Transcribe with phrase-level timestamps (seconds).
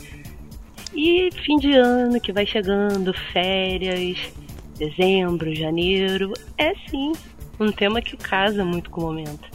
[0.95, 4.19] E fim de ano que vai chegando, férias,
[4.77, 6.33] dezembro, janeiro.
[6.57, 7.13] É sim
[7.61, 9.49] um tema que casa muito com o momento.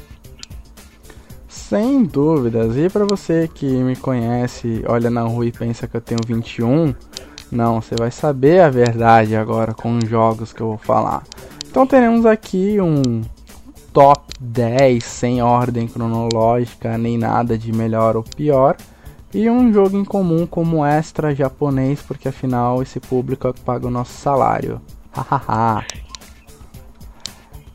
[1.48, 2.78] Sem dúvidas.
[2.78, 6.94] E para você que me conhece, olha na rua e pensa que eu tenho 21,
[7.52, 11.24] não, você vai saber a verdade agora com os jogos que eu vou falar.
[11.70, 13.22] Então teremos aqui um
[13.92, 18.76] top 10 sem ordem cronológica, nem nada de melhor ou pior.
[19.34, 23.88] E um jogo em comum como extra japonês, porque afinal esse público é que paga
[23.88, 24.80] o nosso salário.
[25.12, 25.84] Hahaha.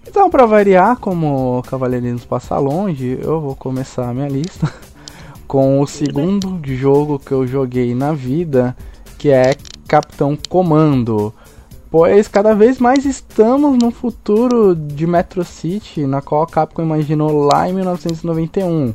[0.07, 4.73] Então, para variar, como Cavaleirinhos passa longe, eu vou começar a minha lista
[5.47, 8.77] com o segundo jogo que eu joguei na vida,
[9.19, 9.55] que é
[9.89, 11.35] Capitão Comando.
[11.91, 17.45] Pois cada vez mais estamos no futuro de Metro City, na qual a Capcom imaginou
[17.45, 18.95] lá em 1991.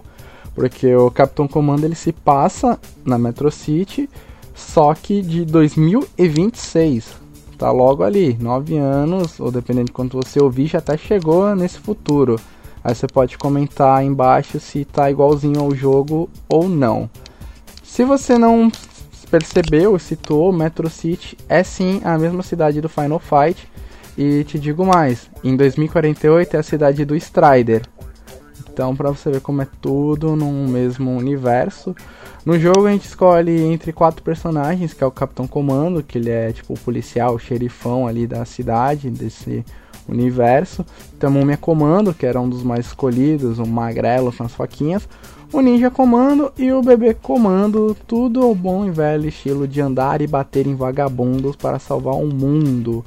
[0.55, 4.09] Porque o Capitão Comando ele se passa na Metro City,
[4.53, 7.23] só que de 2026
[7.57, 11.79] tá logo ali, 9 anos, ou dependendo de quanto você ouvir, já até chegou nesse
[11.79, 12.39] futuro.
[12.83, 17.09] Aí você pode comentar aí embaixo se tá igualzinho ao jogo ou não.
[17.81, 18.69] Se você não
[19.31, 23.67] percebeu, citou, Metro City é sim a mesma cidade do Final Fight.
[24.15, 27.81] E te digo mais, em 2048 é a cidade do Strider.
[28.73, 31.95] Então, para você ver como é tudo num mesmo universo.
[32.43, 36.31] No jogo a gente escolhe entre quatro personagens, que é o Capitão Comando, que ele
[36.31, 39.63] é tipo o policial, o xerifão ali da cidade, desse
[40.09, 40.83] universo.
[41.19, 45.07] Temos o Múmia Comando, que era um dos mais escolhidos, um magrelo com as faquinhas.
[45.53, 50.19] O Ninja Comando e o Bebê Comando, tudo o bom e velho estilo de andar
[50.19, 53.05] e bater em vagabundos para salvar o mundo.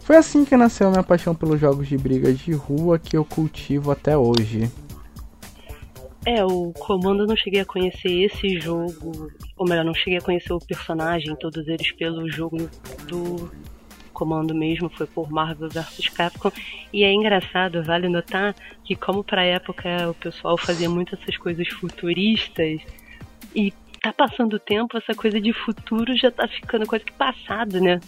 [0.00, 3.92] Foi assim que nasceu minha paixão pelos jogos de briga de rua que eu cultivo
[3.92, 4.68] até hoje.
[6.26, 10.22] É, o Comando eu não cheguei a conhecer esse jogo, ou melhor, não cheguei a
[10.22, 12.56] conhecer o personagem, todos eles pelo jogo
[13.06, 13.52] do
[14.12, 16.50] Comando mesmo, foi por Marvel vs Capcom.
[16.92, 18.54] E é engraçado, vale notar
[18.84, 22.80] que como pra época o pessoal fazia muito essas coisas futuristas,
[23.54, 27.80] e tá passando o tempo, essa coisa de futuro já tá ficando quase que passado,
[27.80, 28.00] né?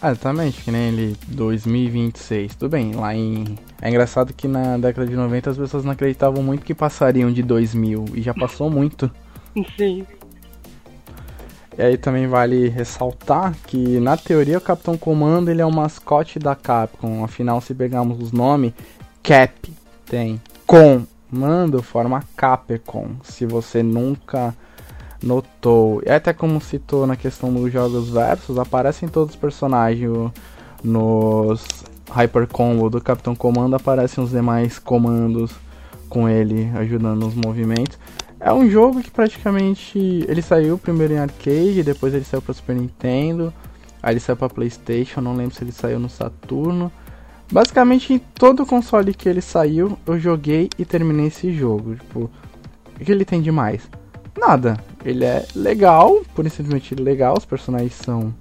[0.00, 2.54] Ah, exatamente, que nem ele 2026.
[2.54, 3.58] Tudo bem, lá em.
[3.82, 7.42] É engraçado que na década de 90 as pessoas não acreditavam muito que passariam de
[7.42, 9.10] 2000 e já passou muito.
[9.76, 10.06] Sim.
[11.76, 16.38] E aí também vale ressaltar que na teoria o Capitão Comando ele é o mascote
[16.38, 17.24] da Capcom.
[17.24, 18.72] Afinal, se pegarmos os nomes,
[19.22, 19.72] Cap
[20.06, 23.16] tem Comando forma Capcom.
[23.22, 24.54] Se você nunca
[25.22, 30.30] notou, e até como citou na questão dos jogos versus, aparecem todos os personagens
[30.82, 31.64] nos
[32.10, 35.52] Hyper Combo do Capitão Comando, aparecem os demais comandos
[36.08, 37.98] com ele ajudando nos movimentos.
[38.40, 39.98] É um jogo que praticamente
[40.28, 43.52] ele saiu primeiro em arcade, depois ele saiu para Super Nintendo,
[44.02, 46.90] aí ele saiu para PlayStation, não lembro se ele saiu no Saturno.
[47.50, 51.96] Basicamente em todo console que ele saiu, eu joguei e terminei esse jogo.
[51.96, 52.30] Tipo,
[53.00, 53.88] o que ele tem de mais?
[54.38, 54.78] Nada.
[55.04, 58.34] Ele é legal, por simplesmente legal, os personagens são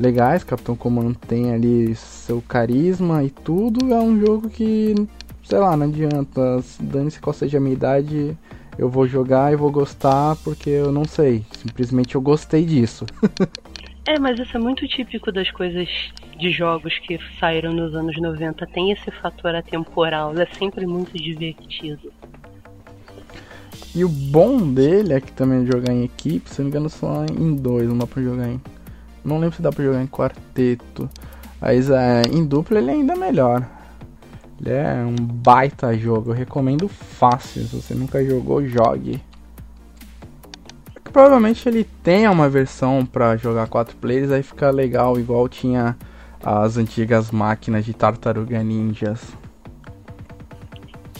[0.00, 3.92] legais, Capitão Comando tem ali seu carisma e tudo.
[3.92, 4.94] É um jogo que,
[5.42, 6.62] sei lá, não adianta.
[6.80, 8.36] Dane-se qual seja a minha idade,
[8.78, 11.44] eu vou jogar e vou gostar porque eu não sei.
[11.52, 13.06] Simplesmente eu gostei disso.
[14.06, 15.88] é, mas isso é muito típico das coisas
[16.38, 18.66] de jogos que saíram nos anos 90.
[18.66, 22.12] Tem esse fator atemporal, é sempre muito divertido.
[23.94, 27.24] E o bom dele é que também jogar em equipe, se não me engano, só
[27.24, 28.60] em dois, não dá pra jogar em.
[29.24, 31.08] Não lembro se dá pra jogar em quarteto.
[31.60, 33.66] Mas é, em dupla ele é ainda melhor.
[34.60, 37.62] Ele é um baita jogo, eu recomendo fácil.
[37.64, 39.22] Se você nunca jogou, jogue.
[41.12, 45.96] Provavelmente ele tenha uma versão para jogar quatro players, aí fica legal, igual tinha
[46.44, 49.20] as antigas máquinas de tartaruga ninjas.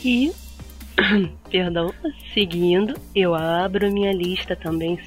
[0.04, 0.32] E,
[1.50, 1.92] perdão,
[2.32, 4.98] seguindo, eu abro minha lista também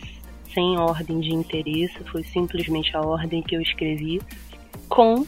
[0.53, 4.21] sem ordem de interesse, foi simplesmente a ordem que eu escrevi,
[4.87, 5.25] com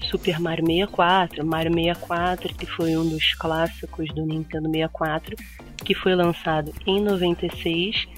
[0.00, 5.36] Super Mario 64, Mario 64, que foi um dos clássicos do Nintendo 64,
[5.84, 8.08] que foi lançado em 96.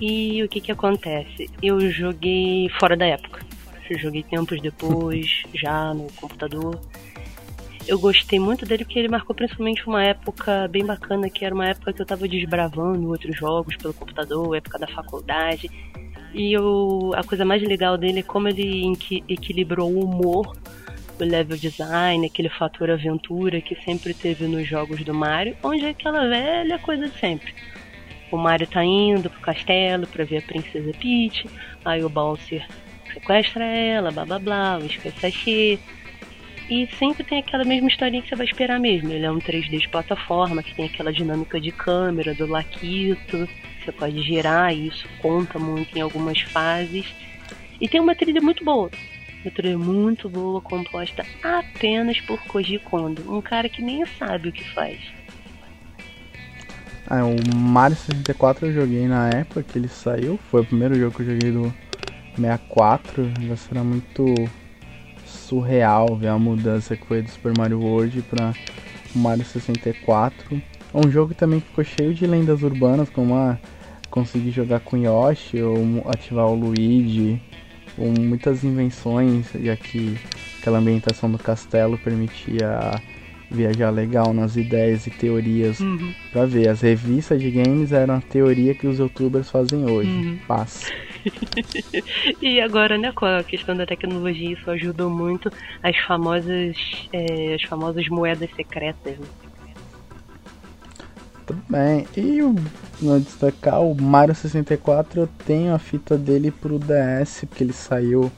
[0.00, 1.50] E o que que acontece?
[1.62, 3.44] Eu joguei fora da época.
[3.90, 6.80] Eu joguei tempos depois, já no computador.
[7.88, 11.68] Eu gostei muito dele porque ele marcou principalmente uma época bem bacana, que era uma
[11.68, 15.70] época que eu tava desbravando outros jogos pelo computador, época da faculdade.
[16.34, 18.92] E eu, a coisa mais legal dele é como ele
[19.26, 20.54] equilibrou o humor,
[21.18, 25.88] o level design, aquele fator aventura que sempre teve nos jogos do Mario, onde é
[25.88, 27.54] aquela velha coisa de sempre.
[28.30, 31.48] O Mario tá indo pro castelo pra ver a Princesa Peach,
[31.86, 32.68] aí o Bowser
[33.14, 35.78] sequestra ela, blá blá blá, o sachê.
[36.68, 39.10] E sempre tem aquela mesma historinha que você vai esperar mesmo.
[39.10, 43.48] Ele é um 3D de plataforma, que tem aquela dinâmica de câmera, do laquito,
[43.82, 47.06] você pode girar, e isso conta muito em algumas fases.
[47.80, 48.90] E tem uma trilha muito boa.
[49.42, 54.52] Uma trilha muito boa, composta apenas por Koji Kondo, um cara que nem sabe o
[54.52, 54.98] que faz.
[57.06, 61.16] Ah, o Mario 64 eu joguei na época que ele saiu, foi o primeiro jogo
[61.16, 61.74] que eu joguei do
[62.36, 64.34] 64, já será muito
[65.48, 68.52] surreal ver a mudança que foi do Super Mario World para
[69.14, 70.60] Mario 64.
[70.94, 73.58] É um jogo também que ficou cheio de lendas urbanas, como a
[74.10, 77.40] conseguir jogar com Yoshi ou ativar o Luigi,
[77.96, 80.18] ou muitas invenções, já que
[80.60, 83.00] aquela ambientação do castelo permitia
[83.50, 86.12] viajar legal nas ideias e teorias uhum.
[86.30, 86.68] pra ver.
[86.68, 90.10] As revistas de games eram a teoria que os youtubers fazem hoje.
[90.10, 90.38] Uhum.
[90.46, 90.92] Paz.
[92.42, 95.50] e agora, né, com a questão da tecnologia, isso ajudou muito
[95.82, 96.76] as famosas,
[97.12, 99.18] é, as famosas moedas secretas.
[99.18, 99.26] Né?
[101.46, 102.06] Tudo bem.
[102.16, 102.54] E o,
[103.00, 108.30] no destacar, o Mario 64 eu tenho a fita dele pro DS, porque ele saiu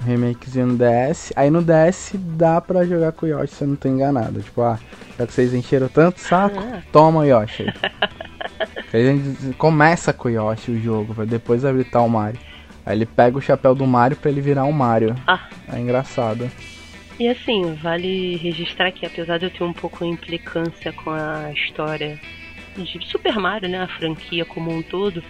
[0.00, 1.32] um remakezinho no DS.
[1.34, 4.40] Aí no DS dá pra jogar com o Yoshi, se eu não tô enganado.
[4.40, 4.78] Tipo, ah,
[5.18, 6.80] já que vocês encheram tanto saco, ah.
[6.92, 7.66] toma o Yoshi
[8.96, 9.08] aí.
[9.08, 12.38] a gente começa com o Yoshi o jogo, pra depois habilitar o Mario.
[12.86, 15.14] Aí ele pega o chapéu do Mario pra ele virar um Mario.
[15.26, 15.48] Ah.
[15.72, 16.50] É engraçado.
[17.18, 21.52] E assim, vale registrar que apesar de eu ter um pouco de implicância com a
[21.52, 22.20] história
[22.76, 25.22] de Super Mario, né, a franquia como um todo,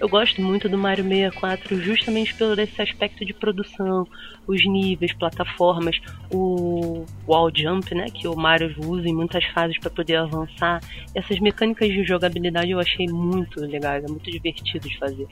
[0.00, 4.06] eu gosto muito do Mario 64 justamente pelo esse aspecto de produção,
[4.46, 5.96] os níveis, plataformas,
[6.30, 10.80] o wall jump, né, que o Mario usa em muitas fases para poder avançar.
[11.14, 15.28] Essas mecânicas de jogabilidade eu achei muito legais, é muito divertido de fazer.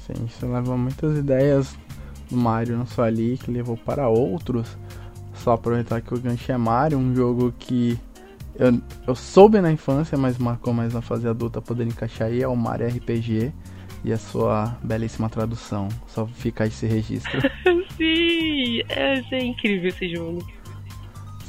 [0.00, 1.76] Sim, isso leva muitas ideias
[2.30, 4.76] do Mario não só ali, que levou para outros.
[5.34, 7.98] Só aproveitar que o gancho é Mario, um jogo que
[8.58, 12.48] eu, eu soube na infância, mas marcou mais na fase adulta poder encaixar aí é
[12.48, 13.52] o Mario RPG
[14.04, 15.88] e a sua belíssima tradução.
[16.06, 17.40] Só fica esse registro.
[17.96, 20.46] Sim, é, é incrível esse jogo.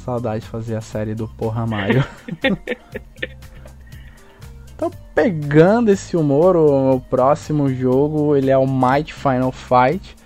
[0.04, 2.04] Saudade de fazer a série do Porra Mario.
[4.74, 10.17] então, pegando esse humor, o, o próximo jogo ele é o Might Final Fight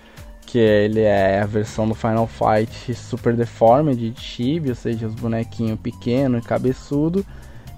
[0.53, 5.15] que ele é a versão do Final Fight Super Deformed de Chibi, ou seja, os
[5.15, 7.25] bonequinhos pequeno e cabeçudo,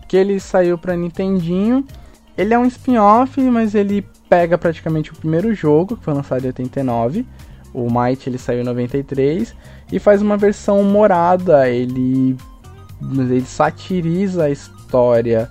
[0.10, 1.86] que ele saiu para Nintendinho.
[2.38, 6.48] Ele é um spin-off, mas ele pega praticamente o primeiro jogo, que foi lançado em
[6.48, 7.25] 89.
[7.74, 9.55] O Might ele saiu em 93
[9.89, 12.36] e faz uma versão humorada, ele
[13.01, 15.50] ele satiriza a história,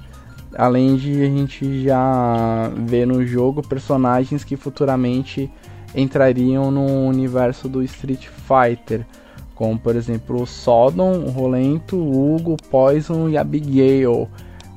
[0.55, 5.51] além de a gente já ver no jogo personagens que futuramente
[5.95, 9.07] entrariam no universo do Street Fighter,
[9.55, 14.29] como por exemplo o Sodom, o Rolento, o Hugo, o Poison e a Abigail.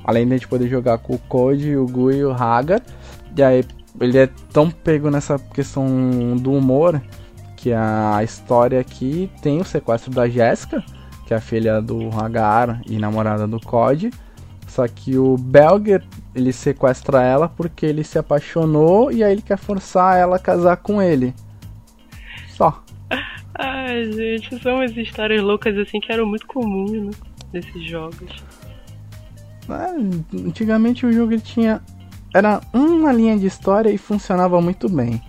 [0.04, 2.80] Além de a gente poder jogar com o Code, o Gui e o Haga.
[3.36, 3.64] E aí
[4.00, 5.86] ele é tão pego nessa questão
[6.36, 7.00] do humor
[7.56, 10.82] que a história aqui tem o sequestro da Jéssica,
[11.26, 14.10] que é a filha do Hagar e namorada do Code.
[14.68, 19.56] Só que o Belger ele sequestra ela porque ele se apaixonou e aí ele quer
[19.56, 21.34] forçar ela a casar com ele.
[22.50, 22.84] Só.
[23.54, 27.10] Ai, gente, são umas histórias loucas assim que eram muito comuns, né?
[27.52, 28.44] Nesses jogos.
[29.68, 31.82] É, antigamente o jogo tinha.
[32.34, 35.20] Era uma linha de história e funcionava muito bem.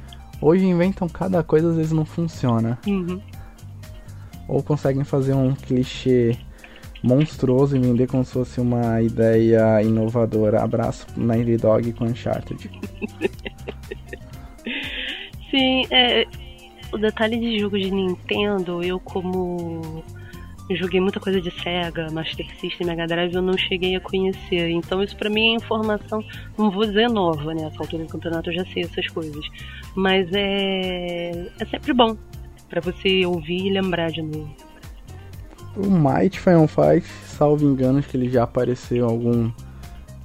[0.41, 2.77] Hoje inventam cada coisa, às vezes não funciona.
[2.85, 3.21] Uhum.
[4.47, 6.37] Ou conseguem fazer um clichê
[7.03, 10.61] monstruoso e vender como se fosse uma ideia inovadora.
[10.61, 12.69] Abraço Naughty Dog com Uncharted.
[15.49, 16.25] Sim, é,
[16.91, 20.03] o detalhe de jogo de Nintendo, eu como
[20.75, 24.69] joguei muita coisa de Sega, Master System, Mega Drive, eu não cheguei a conhecer.
[24.69, 26.23] Então isso para mim é informação,
[26.57, 27.63] não vou dizer nova, né?
[27.63, 29.45] Essa altura do campeonato eu já sei essas coisas.
[29.95, 32.15] Mas é, é sempre bom
[32.69, 34.68] para você ouvir e lembrar de novo.
[35.81, 39.49] O Might Final Fight, salvo engano, que ele já apareceu em algum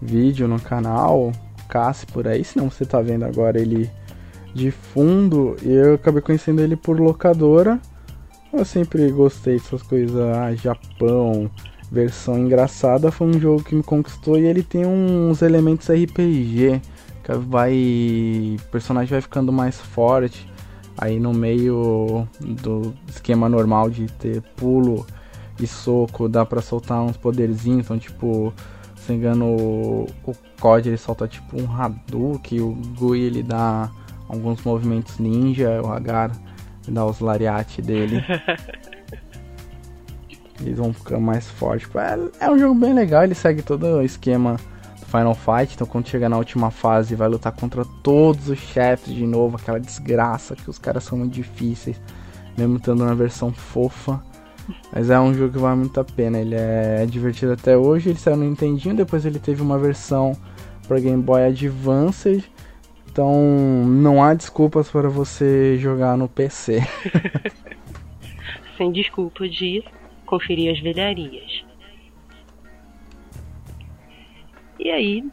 [0.03, 1.31] vídeo no canal,
[1.69, 3.89] Cassi por aí, se não você tá vendo agora ele
[4.53, 7.81] de fundo, e eu acabei conhecendo ele por locadora.
[8.53, 11.49] Eu sempre gostei dessas coisas, ah, Japão,
[11.91, 16.81] versão engraçada, foi um jogo que me conquistou e ele tem uns elementos RPG,
[17.23, 20.49] que vai o personagem vai ficando mais forte.
[20.97, 25.07] Aí no meio do esquema normal de ter pulo
[25.59, 28.53] e soco, dá pra soltar uns poderzinhos, então tipo,
[28.97, 33.91] se não engano, o, o COD ele solta tipo um Hadouken, o Gui ele dá
[34.29, 36.31] alguns movimentos ninja, o Agar
[36.89, 38.23] dá os lariate dele.
[40.61, 41.89] Eles vão ficar mais fortes.
[41.97, 44.57] É, é um jogo bem legal, ele segue todo o esquema
[45.01, 45.75] do Final Fight.
[45.75, 49.81] Então quando chega na última fase vai lutar contra todos os chefes de novo, aquela
[49.81, 52.01] desgraça que os caras são muito difíceis.
[52.57, 54.23] Mesmo estando na versão fofa.
[54.93, 56.39] Mas é um jogo que vale muito a pena.
[56.39, 58.11] Ele é divertido até hoje.
[58.11, 60.37] Ele saiu no Nintendinho, depois ele teve uma versão
[60.87, 62.45] para Game Boy Advance.
[63.11, 63.33] Então
[63.87, 66.83] não há desculpas para você jogar no PC.
[68.77, 69.85] Sem desculpa de
[70.27, 71.65] conferir as velharias.
[74.81, 75.25] E aí,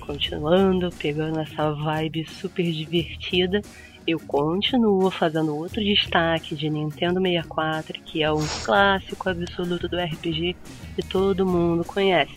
[0.00, 3.62] continuando, pegando essa vibe super divertida,
[4.06, 10.56] eu continuo fazendo outro destaque de Nintendo 64, que é um clássico absoluto do RPG
[10.96, 12.34] que todo mundo conhece.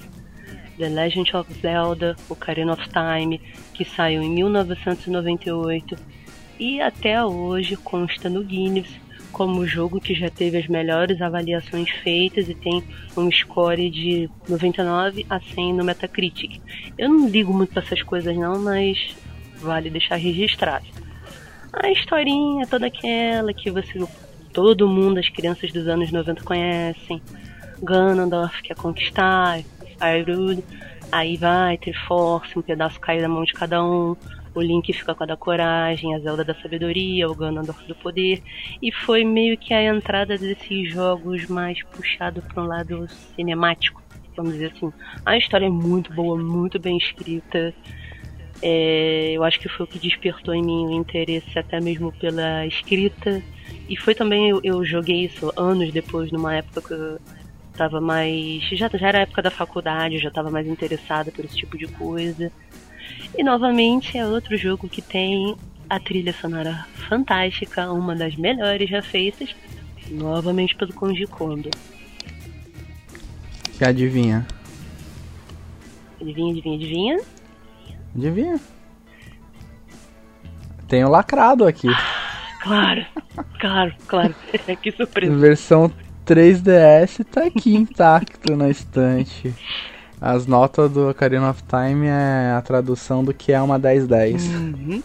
[0.77, 3.41] The Legend of Zelda, Ocarina of Time,
[3.74, 5.95] que saiu em 1998
[6.60, 8.88] e até hoje consta no Guinness
[9.31, 12.81] como o jogo que já teve as melhores avaliações feitas e tem
[13.17, 16.62] um score de 99 a 100 no Metacritic.
[16.98, 19.13] Eu não ligo muito para essas coisas não, mas
[19.57, 20.86] vale deixar registrado.
[21.82, 24.00] A historinha é toda aquela que você
[24.53, 27.22] todo mundo, as crianças dos anos 90 conhecem.
[27.84, 29.62] Ganondorf quer conquistar,
[30.00, 30.63] Hyrule,
[31.12, 34.15] aí vai ter força, um pedaço cai da mão de cada um,
[34.55, 38.41] o Link fica com a da coragem, a Zelda da sabedoria, o Ganondorf do poder,
[38.82, 44.01] e foi meio que a entrada desses jogos mais puxado para um lado cinemático,
[44.38, 44.94] vamos dizer assim.
[45.25, 47.74] A história é muito boa, muito bem escrita.
[48.62, 52.65] É, eu acho que foi o que despertou em mim o interesse até mesmo pela
[52.65, 53.41] escrita.
[53.88, 57.19] E foi também, eu, eu joguei isso anos depois, numa época que eu
[57.75, 58.63] tava mais.
[58.71, 61.88] Já, já era a época da faculdade, já tava mais interessada por esse tipo de
[61.88, 62.51] coisa.
[63.38, 65.55] E novamente é outro jogo que tem
[65.89, 69.55] a trilha sonora fantástica, uma das melhores já feitas,
[70.09, 71.69] novamente pelo Konji Kondo.
[73.77, 74.47] Que adivinha?
[76.19, 77.19] Adivinha, adivinha,
[78.15, 78.55] adivinha?
[78.55, 78.60] Adivinha?
[80.88, 81.88] Tenho lacrado aqui.
[82.65, 83.05] Claro,
[83.60, 84.36] claro, claro.
[84.81, 85.36] que surpresa.
[85.36, 85.91] Versão
[86.25, 89.53] 3DS tá aqui intacto na estante.
[90.19, 94.48] As notas do Ocarina of Time é a tradução do que é uma 1010.
[94.48, 95.03] Uhum.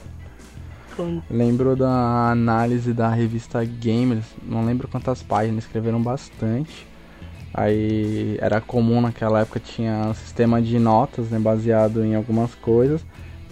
[1.31, 6.87] Lembro da análise da revista Gamers, não lembro quantas páginas, escreveram bastante.
[7.53, 13.05] Aí era comum naquela época, tinha um sistema de notas né, baseado em algumas coisas,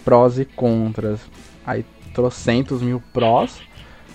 [0.05, 1.19] prós e contras.
[1.65, 3.61] Aí trocentos mil prós,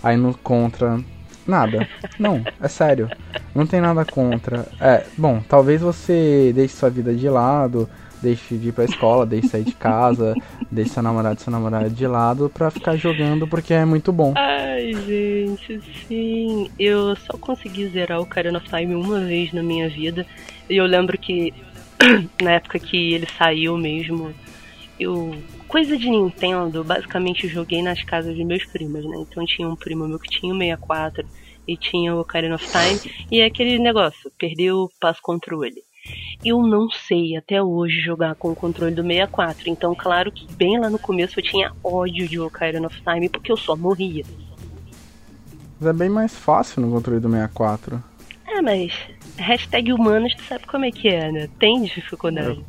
[0.03, 0.99] aí no contra
[1.47, 1.87] Nada.
[2.19, 3.11] Não, é sério.
[3.55, 4.67] Não tem nada contra.
[4.81, 7.89] É, bom, talvez você deixe sua vida de lado,
[8.25, 10.35] deixe de ir pra escola, deixe de sair de casa,
[10.71, 14.33] deixe seu namorado e sua namorada de lado pra ficar jogando porque é muito bom.
[14.37, 16.71] Ai, gente, sim.
[16.79, 20.27] Eu só consegui zerar o Ocarina of Time uma vez na minha vida.
[20.71, 21.53] E eu lembro que
[22.43, 24.33] na época que ele saiu mesmo,
[24.99, 25.37] eu
[25.69, 29.17] coisa de Nintendo, basicamente joguei nas casas de meus primos, né?
[29.19, 31.27] Então tinha um primo meu que tinha o 64
[31.67, 35.83] e tinha o Ocarina of Time e é aquele negócio, perdeu o passo controle.
[36.45, 40.79] Eu não sei até hoje jogar com o controle do 64, então claro que bem
[40.79, 44.25] lá no começo eu tinha ódio de Ocarina of Time porque eu só morria.
[45.81, 48.03] Mas é bem mais fácil no controle do 64.
[48.47, 48.93] É, mas
[49.37, 51.49] hashtag humanos tu sabe como é que é, né?
[51.59, 52.65] Tem dificuldade.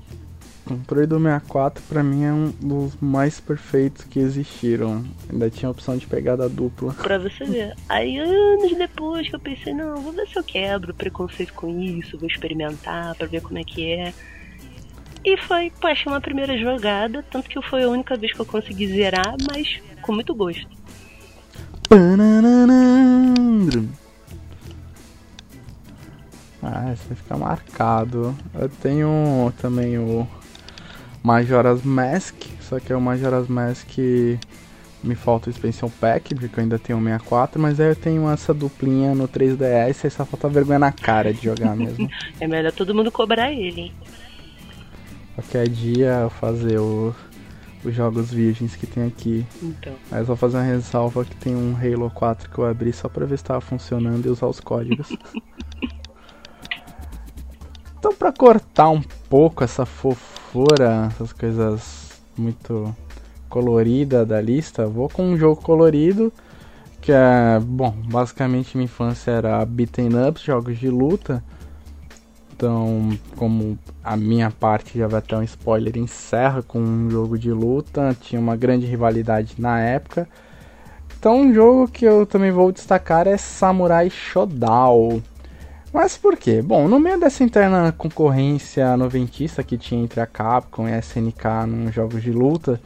[0.69, 5.03] O Pro do 64 pra mim é um dos mais perfeitos que existiram.
[5.31, 6.93] Ainda tinha a opção de pegada dupla.
[7.01, 7.75] Pra você ver.
[7.87, 12.17] Aí anos depois que eu pensei, não, vou ver se eu quebro preconceito com isso,
[12.17, 14.13] vou experimentar pra ver como é que é.
[15.23, 18.87] E foi, poxa, uma primeira jogada, tanto que foi a única vez que eu consegui
[18.87, 20.67] zerar, mas com muito gosto.
[26.61, 28.35] Ah, esse vai ficar marcado.
[28.53, 30.27] Eu tenho também o
[31.25, 33.97] Majora's Mask, só que é o Majora's Mask
[35.03, 38.29] me falta o Expansion Pack, porque eu ainda tenho o 64, mas aí eu tenho
[38.29, 42.07] essa duplinha no 3DS e só falta vergonha na cara de jogar mesmo.
[42.39, 43.91] é melhor todo mundo cobrar ele, hein?
[45.33, 47.15] Qualquer dia eu fazer o,
[47.83, 49.43] os jogos virgens que tem aqui.
[49.63, 49.93] Então.
[50.11, 53.09] Mas eu vou fazer uma ressalva que tem um Halo 4 que eu abri só
[53.09, 55.09] pra ver se tava funcionando e usar os códigos.
[57.97, 60.34] então pra cortar um pouco essa fofura,
[61.07, 62.95] essas coisas muito
[63.49, 66.31] colorida da lista, vou com um jogo colorido
[67.05, 71.43] que é, bom, basicamente minha infância era beaten ups, jogos de luta.
[72.51, 77.51] Então, como a minha parte já vai ter um spoiler, encerra com um jogo de
[77.51, 80.27] luta, tinha uma grande rivalidade na época.
[81.19, 85.21] Então, um jogo que eu também vou destacar é Samurai Shodown.
[85.95, 86.61] Mas por quê?
[86.61, 91.65] Bom, no meio dessa interna concorrência noventista que tinha entre a Capcom e a SNK
[91.65, 92.81] nos jogos de luta,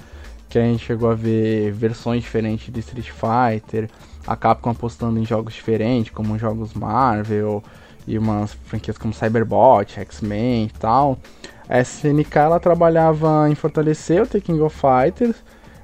[0.48, 3.90] que a gente chegou a ver versões diferentes de Street Fighter,
[4.28, 7.64] a Capcom apostando em jogos diferentes, como jogos Marvel
[8.06, 11.18] e umas franquias como Cyberbot, X-Men e tal.
[11.68, 15.38] A SNK ela trabalhava em fortalecer o The King of Fighters,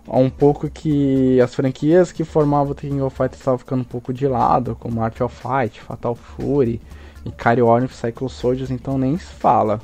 [0.08, 3.86] um pouco que as franquias que formavam o The King of Fighters estavam ficando um
[3.86, 6.80] pouco de lado, como Art of Fight, Fatal Fury
[7.26, 9.82] e Carry Cycle Soldiers, então nem se fala.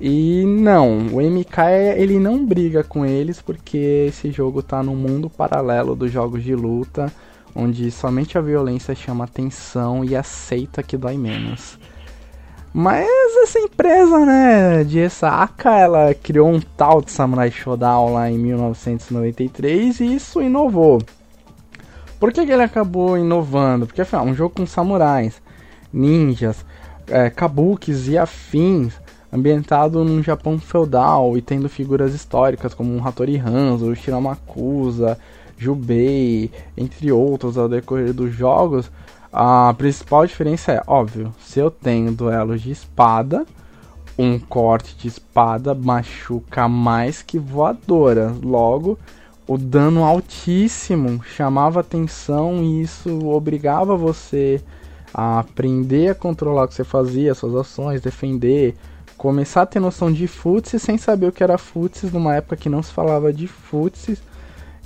[0.00, 1.60] E não, o MK
[1.96, 6.54] ele não briga com eles porque esse jogo tá no mundo paralelo dos jogos de
[6.54, 7.12] luta,
[7.54, 11.78] onde somente a violência chama atenção e aceita que dói menos.
[12.74, 13.06] Mas
[13.42, 20.00] essa empresa, né, de Osaka, ela criou um tal de Samurai Shodown lá em 1993
[20.00, 21.00] e isso inovou.
[22.18, 23.86] Por que, que ele acabou inovando?
[23.86, 25.42] Porque afinal, um jogo com samurais,
[25.92, 26.64] ninjas,
[27.08, 28.94] é, kabukis e afins
[29.32, 35.18] ambientado num Japão feudal e tendo figuras históricas como Hattori Hanzo, Shiramakusa,
[35.56, 38.90] Jubei, entre outros ao decorrer dos jogos,
[39.32, 43.46] a principal diferença é, óbvio, se eu tenho duelos de espada,
[44.18, 48.34] um corte de espada machuca mais que voadora.
[48.42, 48.98] Logo,
[49.46, 54.62] o dano altíssimo chamava atenção e isso obrigava você
[55.12, 58.74] a aprender a controlar o que você fazia, suas ações, defender,
[59.16, 62.68] começar a ter noção de futsi sem saber o que era futsi numa época que
[62.68, 64.18] não se falava de futsi.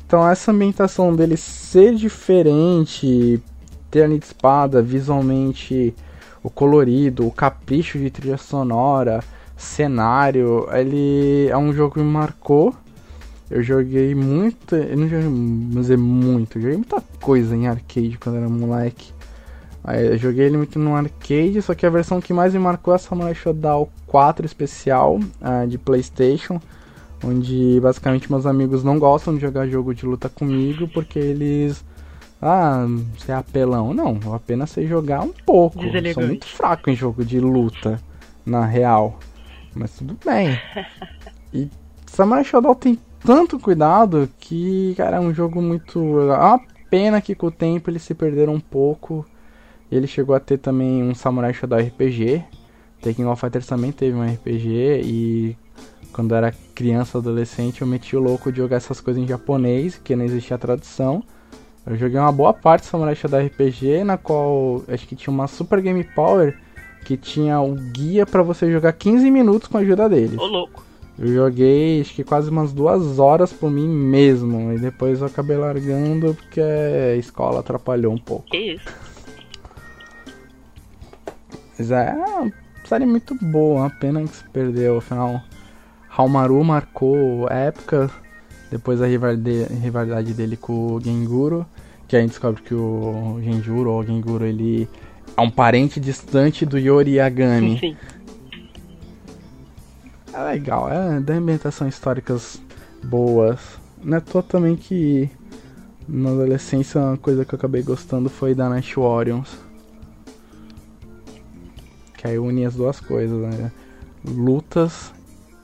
[0.07, 3.43] Então essa ambientação dele ser diferente,
[3.91, 5.95] ter a de espada visualmente
[6.43, 9.23] o colorido, o capricho de trilha sonora,
[9.57, 12.75] cenário, ele é um jogo que me marcou.
[13.51, 18.19] Eu joguei muito, eu não joguei, mas é muito, eu joguei muita coisa em arcade
[18.19, 19.16] quando era moleque.
[19.95, 22.97] Eu joguei ele muito no arcade, só que a versão que mais me marcou é
[22.97, 26.61] a Samurai Shodown 4 especial uh, de PlayStation,
[27.25, 31.85] onde basicamente meus amigos não gostam de jogar jogo de luta comigo porque eles
[32.41, 33.95] ah, você é apelão.
[33.95, 35.83] Não, eu apenas sei jogar um pouco.
[35.83, 38.01] Eu sou muito fraco em jogo de luta,
[38.45, 39.19] na real.
[39.75, 40.59] Mas tudo bem.
[41.55, 41.71] E
[42.07, 45.99] Samurai Shodown tem tanto cuidado que, cara, é um jogo muito.
[46.21, 49.25] É uma pena que com o tempo eles se perderam um pouco
[49.91, 52.45] ele chegou a ter também um Samurai Shodown RPG.
[53.01, 55.57] Taking of Fighters também teve um RPG e
[56.13, 60.17] quando era criança, adolescente, eu meti o louco de jogar essas coisas em japonês, que
[60.17, 61.23] não existia tradução.
[61.87, 65.47] Eu joguei uma boa parte do Samurai Shodown RPG, na qual acho que tinha uma
[65.47, 66.59] Super Game Power
[67.05, 70.39] que tinha o guia para você jogar 15 minutos com a ajuda deles.
[70.39, 70.85] Ô louco.
[71.19, 74.73] Eu joguei acho que quase umas duas horas por mim mesmo.
[74.73, 78.47] E depois eu acabei largando porque a escola atrapalhou um pouco.
[78.51, 79.06] Que isso?
[81.79, 82.53] É uma
[82.85, 84.99] série muito boa, uma pena que se perdeu.
[84.99, 85.43] Afinal,
[86.09, 88.11] Halmaru marcou época
[88.71, 91.67] depois da rivalidade dele com o Genguro,
[92.09, 94.89] que a gente descobre que o Genjuro ou o Genguro ele
[95.37, 97.79] é um parente distante do Yori Yagami.
[97.79, 97.97] Sim.
[100.33, 102.61] É legal, é da ambientação históricas
[103.03, 103.61] boas.
[104.03, 105.31] Não é totalmente que
[106.09, 109.66] na adolescência uma coisa que eu acabei gostando foi da Night Warriors.
[112.27, 113.71] Aí une as duas coisas, né?
[114.25, 115.15] Lutas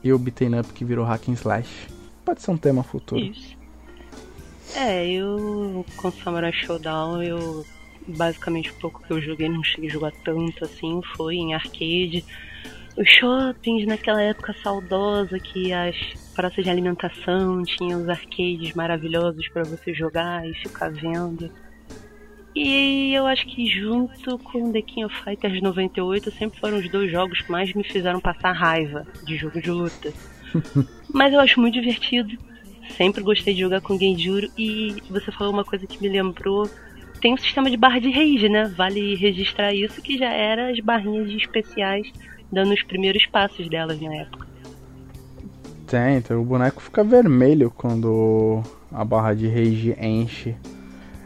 [0.01, 1.89] e o beaten up que virou hack and slash.
[2.23, 3.21] Pode ser um tema futuro.
[3.21, 3.57] Isso.
[4.73, 7.65] É, eu com Samurai Showdown, eu
[8.07, 12.23] basicamente o pouco que eu joguei, não cheguei a jogar tanto assim, foi em arcade.
[12.97, 15.95] Os shoppings naquela época saudosa que as
[16.33, 21.51] praças de alimentação tinham os arcades maravilhosos para você jogar e ficar vendo.
[22.55, 27.11] E eu acho que junto com The King of Fighters 98 sempre foram os dois
[27.11, 30.13] jogos que mais me fizeram passar raiva de jogo de luta.
[31.11, 32.37] Mas eu acho muito divertido.
[32.95, 36.69] Sempre gostei de jogar com Genjuro e você falou uma coisa que me lembrou.
[37.19, 38.65] Tem um sistema de barra de rage, né?
[38.65, 42.11] Vale registrar isso que já era as barrinhas especiais
[42.51, 44.47] dando os primeiros passos delas na época.
[45.87, 48.61] Tem, então o boneco fica vermelho quando
[48.91, 50.55] a barra de rage enche.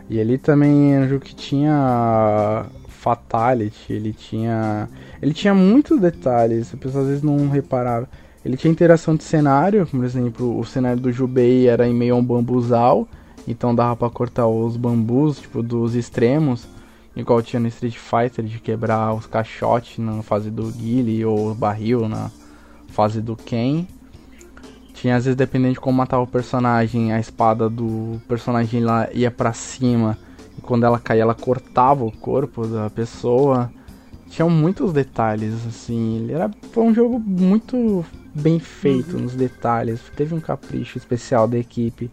[0.10, 4.90] E ele também era um jogo que tinha fatality, ele tinha
[5.22, 8.08] ele tinha muitos detalhes, a pessoa às vezes não reparava.
[8.46, 12.18] Ele tinha interação de cenário, por exemplo, o cenário do Jubei era em meio a
[12.18, 13.08] um bambuzal,
[13.48, 16.66] então dava para cortar os bambus, tipo, dos extremos,
[17.16, 22.08] igual tinha no Street Fighter de quebrar os caixotes na fase do Guile ou barril
[22.08, 22.32] na
[22.88, 23.86] fase do Ken.
[24.98, 29.30] Tinha às vezes dependendo de como matava o personagem, a espada do personagem lá ia
[29.30, 30.18] para cima
[30.58, 33.72] e quando ela caía ela cortava o corpo da pessoa.
[34.28, 39.24] Tinha muitos detalhes assim, ele era foi um jogo muito bem feito uhum.
[39.24, 42.10] nos detalhes, teve um capricho especial da equipe.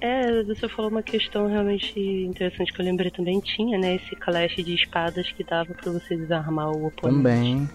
[0.00, 3.38] É, você falou uma questão realmente interessante que eu lembrei também.
[3.40, 7.18] Tinha, né, esse clash de espadas que dava para você desarmar o oponente.
[7.18, 7.68] Também.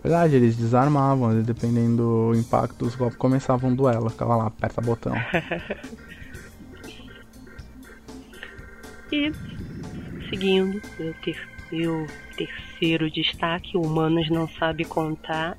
[0.00, 5.12] Verdade, eles desarmavam, dependendo do impacto dos golpes, começava um duelo, ficava lá, aperta botão.
[9.12, 9.32] e,
[10.30, 11.36] seguindo, o, ter,
[11.86, 15.56] o terceiro destaque, Humanos Não Sabe Contar,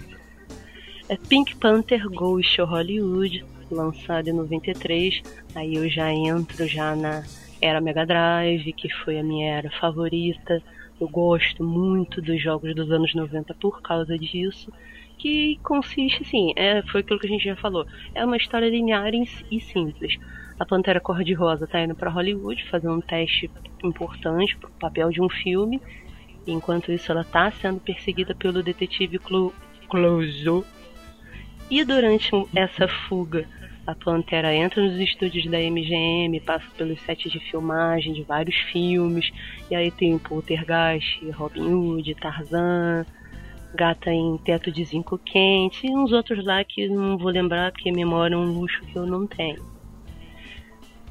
[1.08, 5.22] é Pink Panther Ghost Hollywood, lançado em 93.
[5.54, 7.24] Aí eu já entro já na
[7.62, 10.62] era Mega Drive, que foi a minha era favorita
[11.04, 14.72] eu gosto muito dos jogos dos anos 90 por causa disso.
[15.18, 17.86] Que consiste, assim, é, foi aquilo que a gente já falou.
[18.16, 20.18] É uma história linear e simples.
[20.60, 23.52] A Pantera Cor-de-Rosa tá indo para Hollywood fazer um teste
[23.84, 25.82] importante pro papel de um filme.
[26.48, 29.54] Enquanto isso, ela tá sendo perseguida pelo detetive Clo
[29.88, 30.66] Clouseau.
[31.70, 33.48] E durante essa fuga,
[33.86, 39.30] a Pantera entra nos estúdios da MGM, passa pelos sets de filmagem de vários filmes,
[39.70, 43.06] e aí tem Poltergeist, Robin Hood, Tarzan,
[43.76, 47.92] Gata em Teto de Zinco Quente, e uns outros lá que não vou lembrar porque
[47.92, 49.62] memória é um luxo que eu não tenho.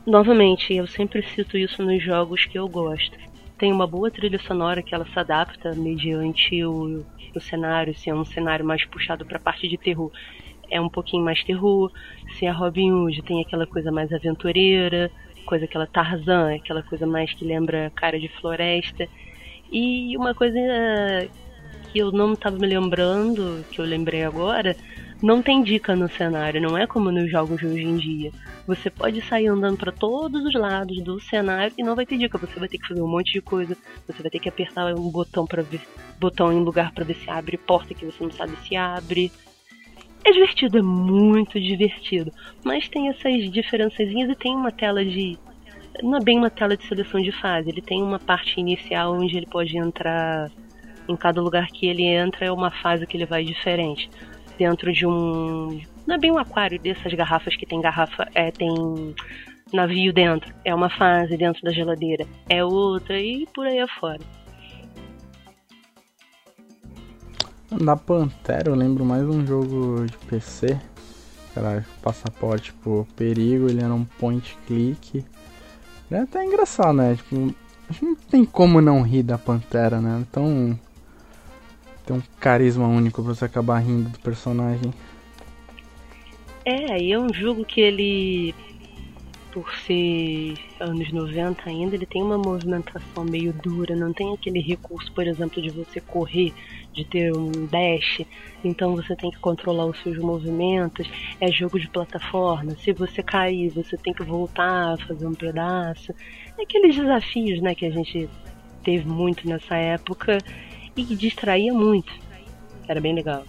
[0.07, 3.17] Novamente, eu sempre cito isso nos jogos que eu gosto.
[3.59, 7.05] Tem uma boa trilha sonora que ela se adapta mediante o,
[7.37, 10.11] o cenário, se é um cenário mais puxado para a parte de terror
[10.73, 11.93] é um pouquinho mais terror.
[12.39, 15.11] Se a Robin Hood tem aquela coisa mais aventureira,
[15.45, 19.07] coisa aquela Tarzan, aquela coisa mais que lembra cara de floresta.
[19.71, 20.59] E uma coisa
[21.93, 24.75] que eu não estava me lembrando, que eu lembrei agora,
[25.23, 28.33] não tem dica no cenário, não é como nos jogos de hoje em dia.
[28.67, 32.39] Você pode sair andando para todos os lados do cenário e não vai ter dica.
[32.39, 33.77] Você vai ter que fazer um monte de coisa.
[34.07, 35.81] Você vai ter que apertar um botão para ver
[36.19, 39.31] botão em lugar para ver se abre porta que você não sabe se abre.
[40.25, 42.33] É divertido, é muito divertido.
[42.65, 45.39] Mas tem essas diferençazinhas e tem uma tela de.
[46.03, 49.37] Não é bem uma tela de seleção de fase, ele tem uma parte inicial onde
[49.37, 50.51] ele pode entrar.
[51.09, 54.09] Em cada lugar que ele entra é uma fase que ele vai diferente.
[54.57, 55.81] Dentro de um.
[56.07, 58.29] Não é bem um aquário dessas garrafas que tem garrafa.
[58.33, 58.71] É, tem
[59.73, 60.55] navio dentro.
[60.65, 62.25] É uma fase dentro da geladeira.
[62.49, 64.21] É outra e por aí afora.
[67.81, 70.79] Da Pantera eu lembro mais um jogo de PC.
[71.57, 75.25] Era passaporte, tipo, perigo, ele era um point click.
[76.11, 77.17] É até engraçado, né?
[77.17, 77.55] Tipo,
[78.03, 80.19] não tem como não rir da Pantera, né?
[80.21, 80.79] Então.
[82.05, 84.93] Tem um carisma único pra você acabar rindo do personagem.
[86.65, 88.55] É, e é um jogo que ele
[89.53, 95.13] por ser anos 90 ainda, ele tem uma movimentação meio dura, não tem aquele recurso,
[95.13, 96.53] por exemplo, de você correr,
[96.93, 98.23] de ter um dash,
[98.63, 101.09] então você tem que controlar os seus movimentos,
[101.41, 106.13] é jogo de plataforma, se você cair, você tem que voltar, fazer um pedaço.
[106.59, 108.29] É aqueles desafios, né, que a gente
[108.85, 110.39] teve muito nessa época
[110.97, 112.13] e que distraía muito.
[112.87, 113.45] Era bem legal.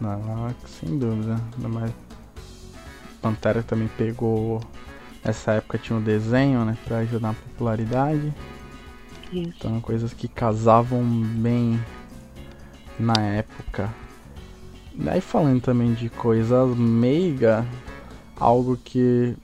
[0.00, 1.36] Não, sem dúvida.
[1.58, 1.92] Mais
[3.20, 4.60] Pantera também pegou.
[5.24, 6.76] Nessa época tinha um desenho, né?
[6.84, 8.32] Pra ajudar na popularidade.
[9.32, 9.52] Isso.
[9.56, 11.80] Então coisas que casavam bem
[12.98, 13.92] na época.
[14.94, 17.66] Daí falando também de coisas meiga,
[18.38, 19.34] algo que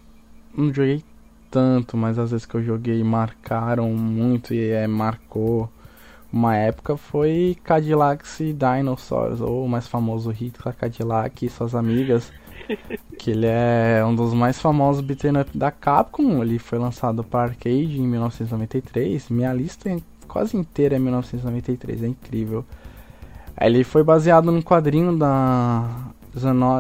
[0.55, 1.03] não joguei
[1.51, 5.70] tanto, mas às vezes que eu joguei marcaram muito e é, marcou
[6.31, 12.31] uma época foi Cadillacs e Dinosaurs, ou mais famoso hit Cadillac e suas amigas
[13.19, 16.43] que ele é um dos mais famosos beat'em up da Capcom.
[16.43, 19.29] Ele foi lançado para arcade em 1993.
[19.31, 22.65] Minha lista é quase inteira é 1993, é incrível.
[23.61, 26.13] Ele foi baseado no quadrinho da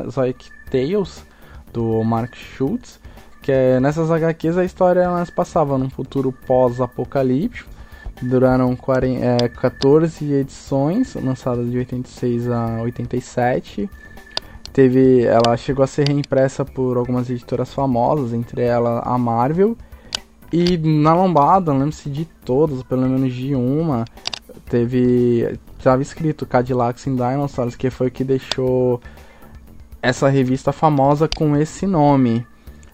[0.08, 1.26] Zoic Tales
[1.72, 3.00] do Mark Schultz,
[3.42, 7.68] que é, nessas HQs a história elas passava num futuro pós-apocalíptico.
[8.20, 13.88] Duraram 40, é, 14 edições, lançadas de 86 a 87.
[14.78, 19.76] Teve, ela chegou a ser reimpressa por algumas editoras famosas, entre elas a Marvel.
[20.52, 24.04] E na lombada, não lembro se de todas, pelo menos de uma,
[24.66, 25.58] teve.
[25.76, 29.00] Estava escrito Cadillacs in Dinosaurs, que foi o que deixou
[30.00, 32.46] essa revista famosa com esse nome.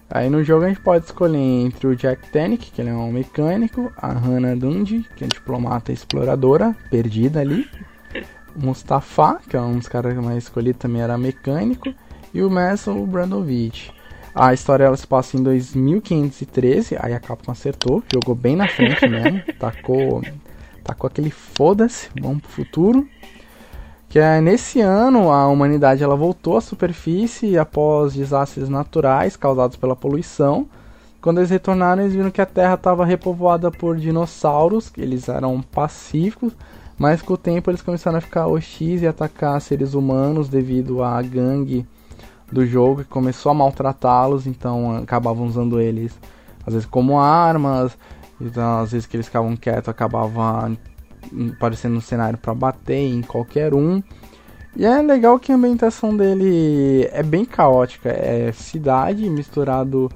[0.08, 3.12] Aí no jogo a gente pode escolher entre o Jack Tenick, que ele é um
[3.12, 7.68] mecânico, a Hannah Dundee, que é diplomata exploradora, perdida ali,
[8.56, 11.92] Mustafa, que é um dos caras mais escolhidos também era mecânico,
[12.32, 13.92] e o Messon Brandovich.
[14.34, 19.06] A história ela se passa em 2513, aí a Capcom acertou, jogou bem na frente
[19.06, 20.22] mesmo, tacou,
[20.82, 23.08] tacou aquele foda-se, vamos pro futuro.
[24.08, 29.94] Que é nesse ano a humanidade ela voltou à superfície após desastres naturais causados pela
[29.94, 30.68] poluição.
[31.20, 36.52] Quando eles retornaram, eles viram que a Terra estava repovoada por dinossauros, eles eram pacíficos,
[36.98, 41.20] mas com o tempo eles começaram a ficar hostis e atacar seres humanos devido à
[41.22, 41.86] gangue
[42.50, 46.18] do jogo que começou a maltratá-los, então acabavam usando eles
[46.66, 47.96] às vezes como armas,
[48.40, 50.70] então às vezes que eles ficavam quietos acabava
[51.52, 54.02] aparecendo no cenário para bater em qualquer um.
[54.76, 60.10] E é legal que a ambientação dele é bem caótica, é cidade misturado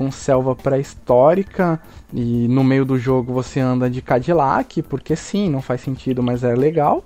[0.00, 1.78] com selva pré-histórica
[2.10, 6.42] e no meio do jogo você anda de Cadillac, porque sim, não faz sentido, mas
[6.42, 7.04] é legal.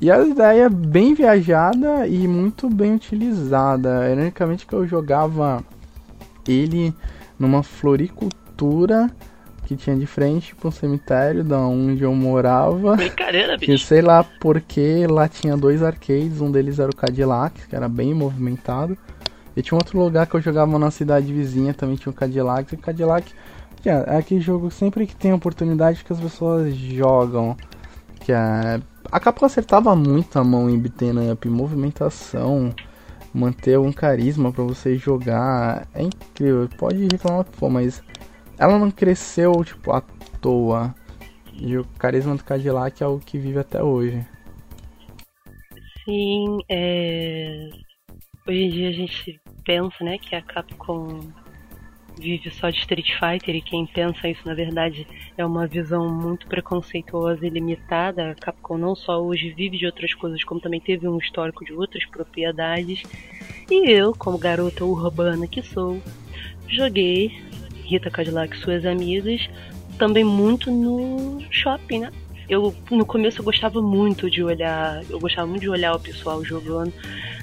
[0.00, 4.10] E a ideia é bem viajada e muito bem utilizada.
[4.10, 5.62] Ironicamente que eu jogava
[6.48, 6.92] ele
[7.38, 9.08] numa floricultura
[9.64, 12.96] que tinha de frente para um cemitério da onde eu morava.
[12.96, 13.70] Brincadeira, bicho.
[13.70, 17.88] Que sei lá porque lá tinha dois arcades, um deles era o Cadillac, que era
[17.88, 18.98] bem movimentado.
[19.56, 22.72] E tinha outro lugar que eu jogava na cidade vizinha, também tinha o Cadillac.
[22.72, 23.32] E o Cadillac
[23.84, 27.56] é aquele jogo sempre que tem oportunidade que as pessoas jogam.
[28.20, 32.72] Que é, a capa acertava muito a mão em beat'em up, movimentação,
[33.34, 35.86] manter um carisma para você jogar.
[35.92, 38.02] É incrível, pode reclamar que for, mas
[38.56, 40.00] ela não cresceu, tipo, à
[40.40, 40.94] toa.
[41.52, 44.24] E o carisma do Cadillac é o que vive até hoje.
[46.04, 47.70] Sim, é...
[48.46, 51.20] hoje em dia a gente pensa, né, que a Capcom
[52.18, 56.46] vive só de Street Fighter e quem pensa isso na verdade é uma visão muito
[56.46, 58.30] preconceituosa e limitada.
[58.30, 61.72] A Capcom não só hoje vive de outras coisas, como também teve um histórico de
[61.72, 63.02] outras propriedades.
[63.70, 66.02] E eu, como garota urbana que sou,
[66.68, 67.40] joguei
[67.84, 69.48] Rita Cadillac e suas amigas,
[69.98, 72.12] também muito no shopping, né?
[72.48, 76.44] Eu no começo eu gostava muito de olhar, eu gostava muito de olhar o pessoal
[76.44, 76.92] jogando.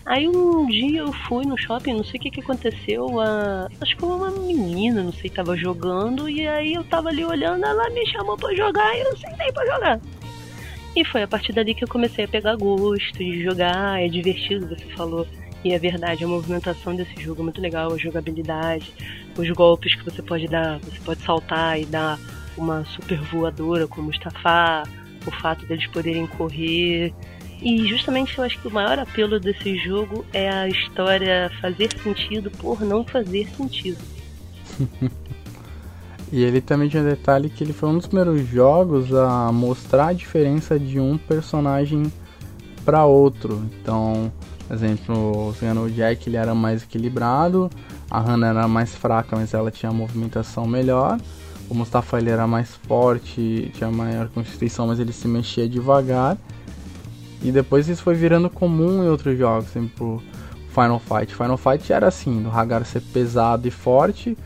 [0.10, 3.96] Aí um dia eu fui no shopping, não sei o que, que aconteceu, a, acho
[3.96, 8.04] que uma menina, não sei, tava jogando, e aí eu tava ali olhando, ela me
[8.08, 10.02] chamou pra jogar e eu sentei pra jogar.
[10.96, 14.70] E foi a partir dali que eu comecei a pegar gosto de jogar, é divertido,
[14.70, 15.28] você falou.
[15.64, 18.92] E é verdade, a movimentação desse jogo é muito legal, a jogabilidade,
[19.38, 22.18] os golpes que você pode dar, você pode saltar e dar
[22.58, 24.90] uma super voadora como o Mustafa,
[25.28, 27.14] o fato deles poderem correr.
[27.62, 32.50] E justamente eu acho que o maior apelo desse jogo é a história fazer sentido
[32.52, 33.98] por não fazer sentido.
[36.32, 40.08] e ele também tinha um detalhe que ele foi um dos primeiros jogos a mostrar
[40.08, 42.12] a diferença de um personagem
[42.86, 43.62] para outro.
[43.82, 44.32] Então,
[44.66, 47.70] por exemplo, o Jack ele era mais equilibrado,
[48.10, 51.20] a Hannah era mais fraca, mas ela tinha movimentação melhor.
[51.70, 56.38] O Mustafa ele era mais forte, tinha maior constituição, mas ele se mexia devagar.
[57.42, 60.22] E depois isso foi virando comum em outros jogos, tipo
[60.70, 61.34] Final Fight.
[61.34, 64.38] Final Fight era assim, o Hagar ser pesado e forte,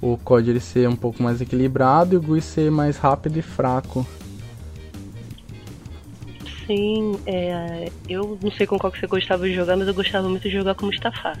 [0.00, 3.42] o Code ele ser um pouco mais equilibrado e o Gui ser mais rápido e
[3.42, 4.06] fraco.
[6.66, 10.28] Sim, é, eu não sei com qual que você gostava de jogar, mas eu gostava
[10.28, 11.32] muito de jogar com Mustafa.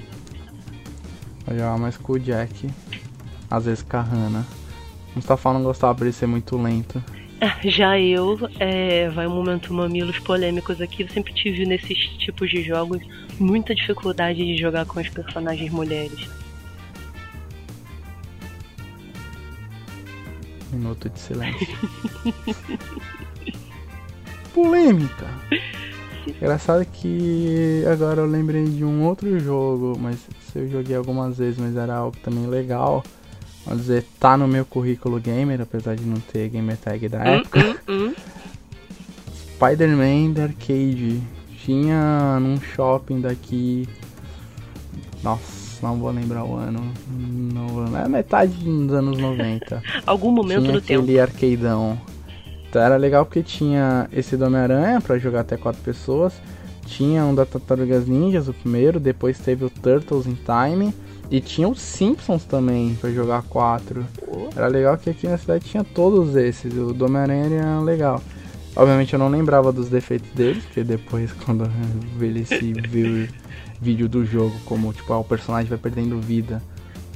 [1.46, 2.70] Eu jogava mais com o Jack,
[3.50, 4.44] às vezes com a Hannah.
[5.14, 7.02] Mustafa não gostava de ser muito lento.
[7.64, 12.62] Já eu, é, vai um momento mamilos polêmicos aqui, eu sempre tive nesses tipos de
[12.62, 13.00] jogos
[13.38, 16.28] muita dificuldade de jogar com as personagens mulheres.
[20.72, 21.66] Minuto de silêncio.
[24.52, 25.26] polêmica.
[26.26, 30.18] Engraçado que agora eu lembrei de um outro jogo, mas
[30.54, 33.02] eu joguei algumas vezes, mas era algo também legal.
[33.68, 37.24] Vamos dizer, tá no meu currículo gamer, apesar de não ter gamer tag da hum,
[37.24, 37.76] época.
[37.86, 38.14] Hum, hum.
[39.54, 41.20] Spider-Man da arcade.
[41.62, 43.86] Tinha num shopping daqui.
[45.22, 46.80] Nossa, não vou lembrar o ano.
[47.10, 49.82] Não, é metade dos anos 90.
[50.06, 51.20] Algum momento tinha do aquele tempo.
[51.20, 52.00] arcadeão.
[52.70, 56.32] Então era legal porque tinha esse do Homem-Aranha pra jogar até quatro pessoas.
[56.86, 58.98] Tinha um da Tartarugas Ninjas, o primeiro.
[58.98, 60.94] Depois teve o Turtles in Time.
[61.30, 64.06] E tinha os Simpsons também pra jogar quatro.
[64.56, 66.72] Era legal que aqui na cidade tinha todos esses.
[66.72, 68.22] O do Homem-Aranha era legal.
[68.74, 71.70] Obviamente eu não lembrava dos defeitos deles, porque depois quando eu
[72.14, 73.28] envelheci vi
[73.80, 76.62] vídeo do jogo, como tipo, ah, o personagem vai perdendo vida.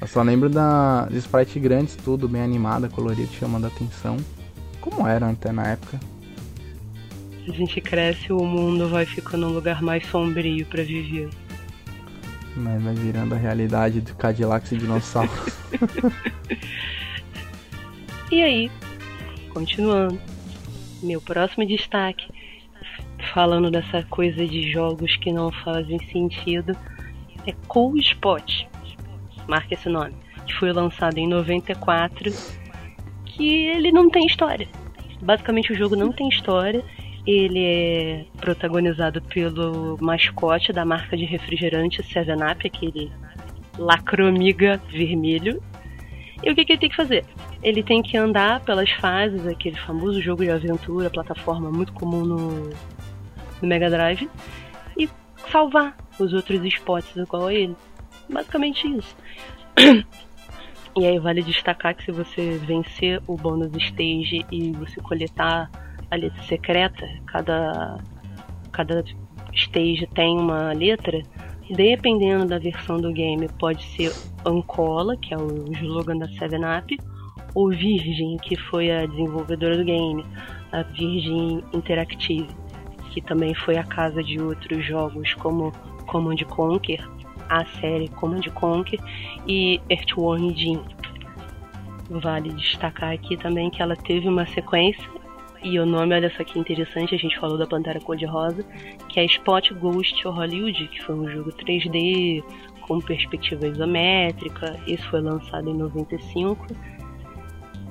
[0.01, 4.17] Eu só lembro da, de sprite grandes, tudo bem animada, colorido, chamando a atenção.
[4.81, 6.01] Como era até na época.
[7.49, 11.29] A gente cresce, o mundo vai ficando um lugar mais sombrio para viver.
[12.57, 15.59] Mas vai virando a realidade do Cadillacs e dinossauros.
[18.31, 18.71] e aí,
[19.53, 20.21] continuando.
[21.03, 22.29] Meu próximo destaque,
[23.35, 26.77] falando dessa coisa de jogos que não fazem sentido,
[27.47, 28.67] é Cool Spot.
[29.49, 30.15] Marca esse nome.
[30.47, 32.33] Que foi lançado em 94.
[33.25, 34.69] Que ele não tem história.
[35.21, 36.85] Basicamente o jogo não tem história.
[37.27, 43.13] Ele é protagonizado pelo mascote da marca de refrigerante 7-Up, aquele
[43.79, 45.63] lacromiga vermelho.
[46.43, 47.25] E o que, que ele tem que fazer?
[47.63, 52.71] Ele tem que andar pelas fases, aquele famoso jogo de aventura, plataforma muito comum no,
[53.61, 54.29] no Mega Drive,
[54.99, 55.09] e
[55.51, 57.77] salvar os outros spots igual a ele.
[58.29, 59.17] Basicamente isso.
[60.95, 65.71] E aí vale destacar que se você vencer o bônus stage e você coletar
[66.13, 67.99] a letra secreta, cada,
[68.71, 69.03] cada
[69.55, 71.23] stage tem uma letra,
[71.71, 74.13] dependendo da versão do game, pode ser
[74.45, 76.99] Ancola, que é o slogan da 7-Up,
[77.55, 80.23] ou Virgin, que foi a desenvolvedora do game,
[80.71, 82.49] a Virgin Interactive,
[83.11, 85.73] que também foi a casa de outros jogos como
[86.07, 87.03] Command Conquer,
[87.49, 89.01] a série Command Conquer
[89.47, 90.83] e Earthworm Jim.
[92.11, 95.22] Vale destacar aqui também que ela teve uma sequência
[95.63, 98.65] e o nome, olha só que interessante, a gente falou da Pantera Cor-de-Rosa,
[99.09, 102.43] que é Spot Ghost Hollywood, que foi um jogo 3D
[102.83, 104.79] com perspectiva isométrica.
[104.87, 106.67] Esse foi lançado em 95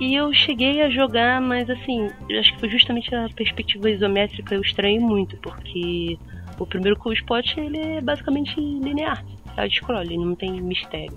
[0.01, 4.61] e eu cheguei a jogar, mas assim, acho que foi justamente a perspectiva isométrica eu
[4.61, 6.17] estranhei muito, porque
[6.57, 9.23] o primeiro Cool Spot ele é basicamente linear,
[9.55, 11.15] é scroll, ele não tem mistério.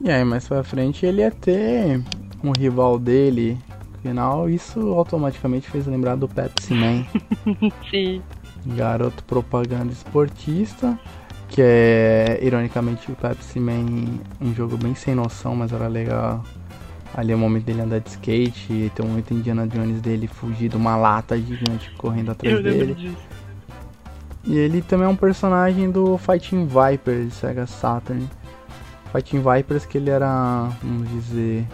[0.00, 2.02] E aí, mais pra frente ele ia ter
[2.42, 3.58] um rival dele.
[4.04, 7.06] Afinal, isso automaticamente fez lembrar do Pepsi Man.
[7.90, 8.22] Sim.
[8.66, 10.98] Garoto propaganda esportista
[11.48, 16.42] que é ironicamente o Pepsi Man, um jogo bem sem noção, mas era legal.
[17.14, 20.26] Ali é o momento dele andar de skate, e tem um momento Indiana Jones dele
[20.26, 22.94] fugir de uma lata gigante correndo atrás Eu dele.
[22.94, 23.16] Disso.
[24.42, 28.28] E ele também é um personagem do Fighting Vipers Sega Saturn.
[29.12, 31.64] Fighting Vipers que ele era, vamos dizer,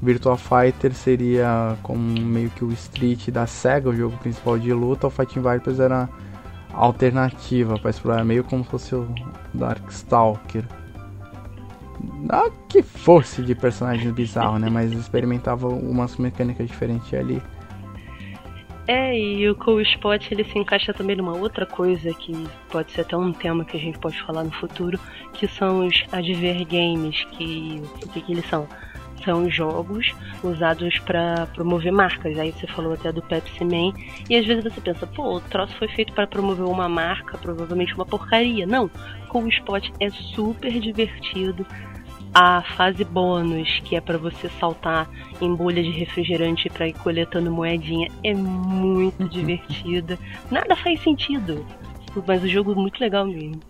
[0.00, 5.08] Virtua Fighter seria como meio que o Street da Sega, o jogo principal de luta.
[5.08, 6.08] O Fighting Vipers era
[6.72, 9.08] alternativa para explorar, meio como se fosse o
[9.52, 10.64] Darkstalker.
[12.00, 14.70] Não que fosse de personagem bizarro, né?
[14.70, 17.42] Mas experimentava umas mecânicas diferentes ali.
[18.86, 22.32] É, e o Cool Spot ele se encaixa também numa outra coisa que
[22.70, 24.98] pode ser até um tema que a gente pode falar no futuro,
[25.34, 28.66] que são os adver games, que o que, que eles são?
[29.28, 32.38] São jogos usados para promover marcas.
[32.38, 33.92] Aí você falou até do Pepsi Man.
[34.30, 37.94] E às vezes você pensa, pô, o troço foi feito para promover uma marca, provavelmente
[37.94, 38.66] uma porcaria.
[38.66, 38.90] Não,
[39.28, 41.66] com o Spot é super divertido.
[42.32, 45.10] A fase bônus, que é para você saltar
[45.42, 50.18] em bolha de refrigerante para ir coletando moedinha, é muito divertida.
[50.50, 51.66] Nada faz sentido,
[52.26, 53.60] mas o jogo é muito legal mesmo.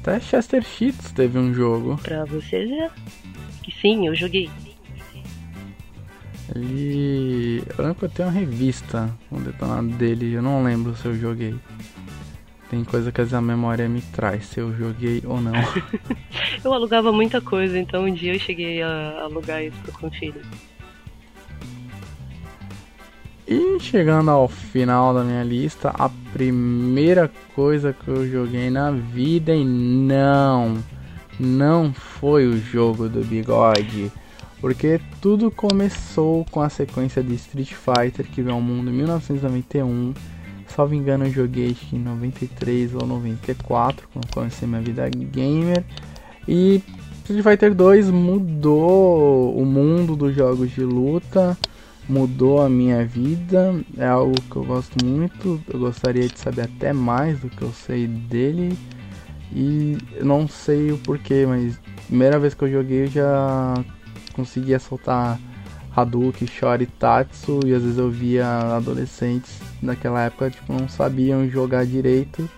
[0.00, 1.98] Até Chester Cheats teve um jogo.
[2.02, 2.90] Pra você ver.
[3.62, 4.50] Que sim, eu joguei.
[6.54, 7.62] Ele.
[7.76, 11.06] Eu lembro que eu tenho uma revista com o detonado dele, eu não lembro se
[11.06, 11.54] eu joguei.
[12.70, 15.52] Tem coisa que a memória me traz, se eu joguei ou não.
[16.64, 20.42] eu alugava muita coisa, então um dia eu cheguei a alugar isso pra conferir.
[23.46, 29.52] E chegando ao final da minha lista, a primeira coisa que eu joguei na vida
[29.52, 30.78] e não
[31.40, 34.12] não foi o jogo do bigode.
[34.60, 40.12] Porque tudo começou com a sequência de Street Fighter que veio ao mundo em 1991.
[40.68, 45.82] Salvo engano, eu joguei em 93 ou 94, quando comecei minha vida gamer.
[46.46, 46.82] E
[47.24, 51.56] Street Fighter 2 mudou o mundo dos jogos de luta,
[52.06, 53.74] mudou a minha vida.
[53.96, 55.58] É algo que eu gosto muito.
[55.72, 58.76] Eu gostaria de saber até mais do que eu sei dele.
[59.52, 63.74] E não sei o porquê, mas primeira vez que eu joguei eu já
[64.32, 65.38] conseguia soltar
[65.94, 68.46] Hadouken, Shori, Tatsu e às vezes eu via
[68.76, 72.48] adolescentes naquela época tipo não sabiam jogar direito.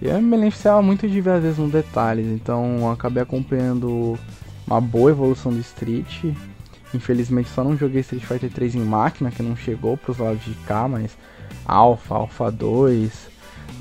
[0.00, 4.18] E eu me beneficiava muito de ver às vezes nos detalhes, então acabei acompanhando
[4.66, 6.24] uma boa evolução do Street.
[6.92, 10.44] Infelizmente só não joguei Street Fighter 3 em máquina, que não chegou para os lados
[10.44, 11.16] de cá, mas
[11.64, 13.31] Alpha, Alpha 2,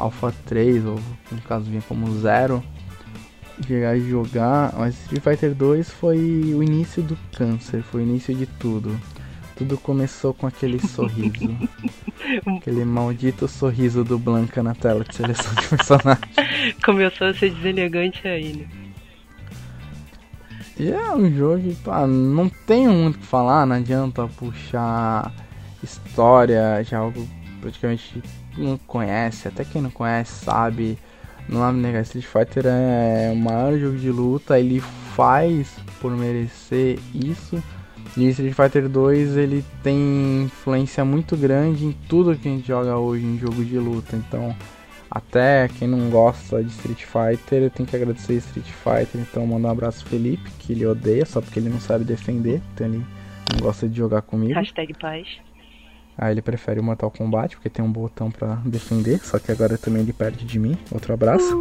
[0.02, 1.00] Alpha 3, ou
[1.32, 2.64] no caso vinha como Zero,
[3.66, 8.34] chegar a jogar, mas Street Fighter 2 foi o início do câncer, foi o início
[8.34, 9.00] de tudo.
[9.56, 11.56] Tudo começou com aquele sorriso.
[12.58, 16.24] aquele maldito sorriso do Blanca na tela de seleção de personagem.
[16.84, 18.68] Começou a ser deselegante aí, né?
[20.80, 25.32] E é um jogo que pá, não tenho muito o que falar, não adianta puxar
[25.84, 27.28] história de algo
[27.60, 28.24] praticamente
[28.58, 30.98] não conhece, até quem não conhece sabe
[31.50, 34.80] não é negar, Street Fighter é o maior jogo de luta, ele
[35.16, 37.62] faz por merecer isso.
[38.18, 42.98] E Street Fighter 2 ele tem influência muito grande em tudo que a gente joga
[42.98, 44.16] hoje em jogo de luta.
[44.16, 44.56] Então,
[45.10, 49.22] até quem não gosta de Street Fighter, eu tenho que agradecer Street Fighter.
[49.22, 52.62] Então, mandar um abraço Felipe, que ele odeia só porque ele não sabe defender.
[52.74, 53.06] Então, ele
[53.52, 54.54] não gosta de jogar comigo.
[54.54, 55.28] Hashtag paz.
[56.18, 59.78] Aí ele prefere o Mortal Kombat, porque tem um botão para defender, só que agora
[59.78, 60.78] também ele perde de mim.
[60.92, 61.58] Outro abraço.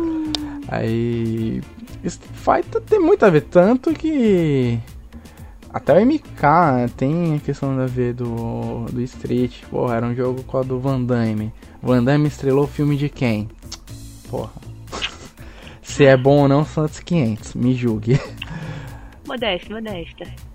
[0.68, 1.62] Aí.
[2.04, 4.78] Street Fighter tem muito a ver, tanto que.
[5.72, 9.62] Até o MK tem a questão da ver do, do Street.
[9.70, 11.52] Porra, era um jogo com a do Van Damme.
[11.80, 13.48] Van Damme estrelou o filme de quem?
[14.28, 14.52] Porra.
[15.80, 17.54] Se é bom ou não, são outros 500.
[17.54, 18.20] Me julgue.
[19.26, 20.49] Modesta, modesta.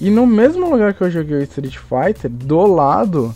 [0.00, 3.34] E no mesmo lugar que eu joguei o Street Fighter, do lado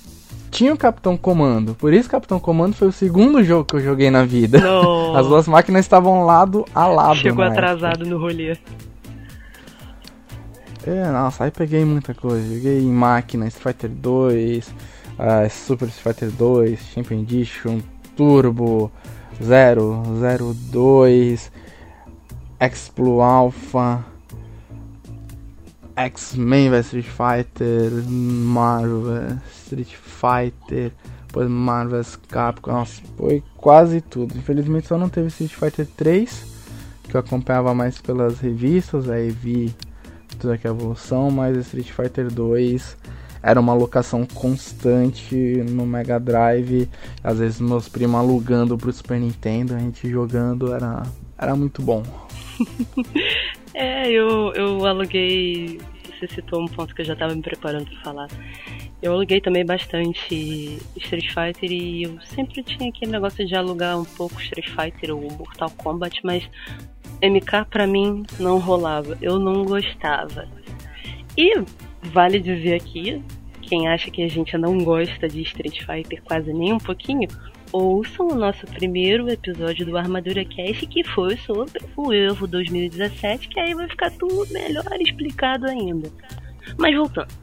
[0.50, 1.74] tinha o Capitão Comando.
[1.74, 4.60] Por isso Capitão Comando foi o segundo jogo que eu joguei na vida.
[4.60, 5.16] Não.
[5.16, 7.16] As duas máquinas estavam lado a lado.
[7.16, 8.10] Chegou atrasado época.
[8.10, 8.56] no rolê.
[10.86, 12.54] É, nossa, aí peguei muita coisa.
[12.54, 17.80] Joguei em máquina, Street Fighter 2, uh, Super Street Fighter 2, Champion Edition,
[18.16, 18.90] Turbo,
[19.42, 21.52] 0, 0, 2,
[22.60, 24.04] Explo Alpha,
[25.96, 30.92] X-Men vs Street Fighter, Marvel vs Street Fighter,
[31.26, 34.36] depois Marvel vs Capcom, nossa, foi quase tudo.
[34.36, 36.46] Infelizmente só não teve Street Fighter 3,
[37.04, 39.74] que eu acompanhava mais pelas revistas, aí vi
[40.38, 42.96] toda aquela evolução, mas Street Fighter 2
[43.42, 45.34] era uma locação constante
[45.68, 46.88] no Mega Drive,
[47.24, 51.02] às vezes meus primos alugando pro Super Nintendo, a gente jogando, era,
[51.36, 52.02] era muito bom.
[53.74, 55.80] É, eu, eu aluguei.
[56.04, 58.28] Você citou um ponto que eu já estava me preparando para falar.
[59.00, 64.04] Eu aluguei também bastante Street Fighter e eu sempre tinha aquele negócio de alugar um
[64.04, 66.48] pouco Street Fighter ou Mortal Kombat, mas
[67.22, 69.18] MK pra mim não rolava.
[69.20, 70.46] Eu não gostava.
[71.36, 71.54] E
[72.02, 73.22] vale dizer aqui,
[73.62, 77.26] quem acha que a gente não gosta de Street Fighter quase nem um pouquinho,
[77.72, 83.58] ouçam o nosso primeiro episódio do Armadura Cast, que foi sobre o Evo 2017, que
[83.58, 86.10] aí vai ficar tudo melhor explicado ainda.
[86.76, 87.42] Mas voltando.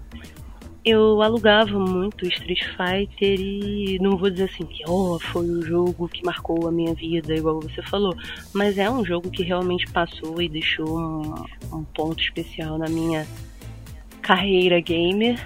[0.85, 6.07] Eu alugava muito Street Fighter e não vou dizer assim que oh, foi o jogo
[6.07, 8.15] que marcou a minha vida, igual você falou,
[8.53, 11.33] mas é um jogo que realmente passou e deixou um,
[11.73, 13.27] um ponto especial na minha
[14.21, 15.37] carreira gamer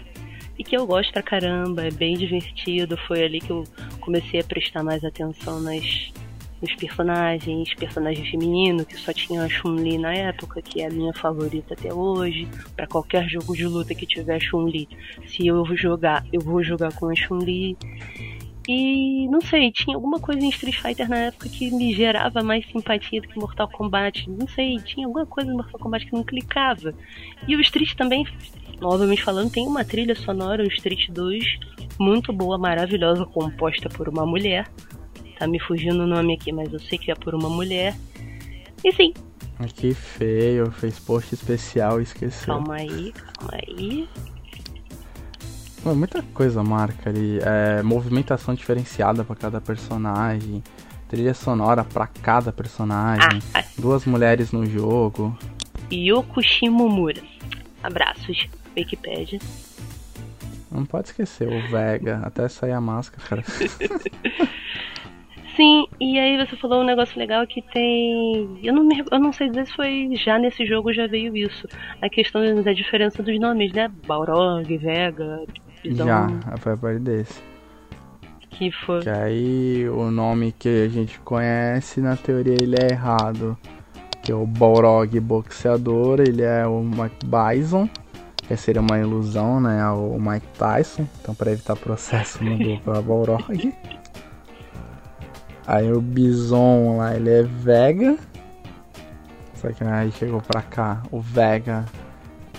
[0.58, 2.98] e que eu gosto pra caramba, é bem divertido.
[3.08, 3.64] Foi ali que eu
[4.00, 6.12] comecei a prestar mais atenção nas,
[6.62, 11.14] nos personagens, personagem feminino, que só tinha a Chun-Li na época, que é a minha
[11.14, 12.48] favorita até hoje.
[12.76, 14.88] Para qualquer jogo de luta que tiver Chun-Li,
[15.28, 17.76] se eu vou jogar, eu vou jogar com a Chun-Li.
[18.68, 22.66] E não sei, tinha alguma coisa em Street Fighter na época que me gerava mais
[22.68, 24.30] simpatia do que Mortal Kombat.
[24.30, 26.94] Não sei, tinha alguma coisa no Mortal Kombat que não clicava.
[27.46, 28.26] E o Street também
[28.84, 31.60] novamente falando, tem uma trilha sonora, o Street 2,
[32.00, 34.70] muito boa, maravilhosa, composta por uma mulher.
[35.40, 37.96] Tá me fugindo o nome aqui, mas eu sei que é por uma mulher.
[38.84, 39.14] E sim.
[39.76, 42.54] Que feio, fez post especial e esqueceu.
[42.54, 44.10] Calma aí, calma aí.
[45.84, 47.40] Mano, muita coisa marca ali.
[47.42, 50.62] É, movimentação diferenciada para cada personagem.
[51.08, 53.42] Trilha sonora para cada personagem.
[53.54, 53.64] Ah, ah.
[53.78, 55.38] Duas mulheres no jogo.
[55.92, 57.22] Yoko Shimomura.
[57.84, 59.40] Abraços, Wikipedia.
[60.72, 63.44] Não pode esquecer o Vega, até sair a máscara, cara.
[65.56, 68.60] Sim, e aí você falou um negócio legal que tem.
[68.64, 69.04] Eu não, me...
[69.12, 71.68] eu não sei dizer se foi já nesse jogo já veio isso.
[72.02, 73.92] A questão da diferença dos nomes, né?
[74.08, 75.44] Balrog, Vega,
[75.84, 76.06] Bison.
[76.06, 77.40] Já, foi a parte desse.
[78.50, 79.02] Que foi.
[79.02, 83.56] Que aí o nome que a gente conhece, na teoria ele é errado.
[84.24, 87.88] Que é o Balrog boxeador, ele é o Mike Bison.
[88.54, 89.84] Que seria uma ilusão, né?
[89.90, 91.08] O Mike Tyson.
[91.20, 93.74] Então para evitar processo mudou pra Balrog.
[95.66, 98.16] Aí o Bison lá, ele é Vega.
[99.56, 101.86] Só que aí chegou pra cá, o Vega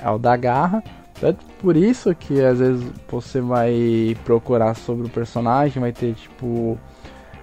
[0.03, 0.83] é o da garra.
[1.21, 6.77] Tanto por isso que às vezes você vai procurar sobre o personagem, vai ter tipo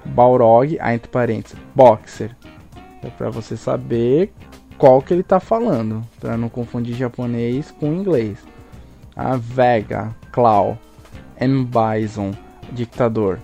[0.03, 2.35] Balrog, aí entre parênteses, Boxer.
[3.01, 4.33] É pra você saber
[4.82, 8.39] qual que ele tá falando, pra não confundir japonês com inglês.
[9.15, 10.75] A Vega, Claw,
[11.39, 11.67] M.
[11.67, 12.32] Bison,
[12.71, 13.38] Dictador.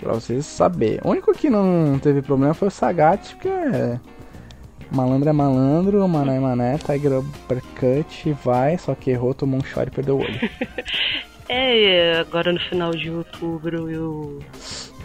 [0.00, 0.98] Pra vocês saberem.
[1.04, 4.00] O único que não teve problema foi o Sagat, porque é.
[4.90, 9.86] Malandro é malandro, mané é mané, Tiger Uppercut, vai, só que errou, tomou um shot
[9.86, 10.50] e perdeu o olho.
[11.48, 14.40] é, agora no final de outubro eu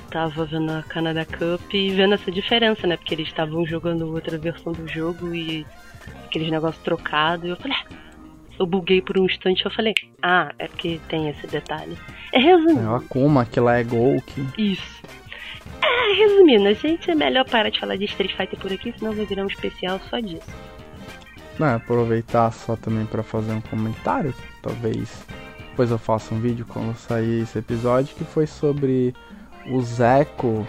[0.07, 2.97] tava vendo a Canada Cup e vendo essa diferença, né?
[2.97, 5.65] Porque eles estavam jogando outra versão do jogo e
[6.25, 7.45] aqueles negócios trocados.
[7.45, 7.93] E eu falei, ah,
[8.59, 11.97] eu buguei por um instante eu falei, ah, é porque tem esse detalhe.
[12.33, 12.81] É resumindo.
[12.81, 14.47] É o Akuma, que lá é Golk.
[14.57, 15.01] Isso.
[15.81, 19.13] É, resumindo, a gente é melhor parar de falar de Street Fighter por aqui, senão
[19.13, 20.47] vai virar um especial só disso.
[21.59, 25.25] Não, aproveitar só também para fazer um comentário, talvez
[25.77, 29.13] depois eu faça um vídeo quando sair esse episódio, que foi sobre
[29.69, 30.65] o Zeco,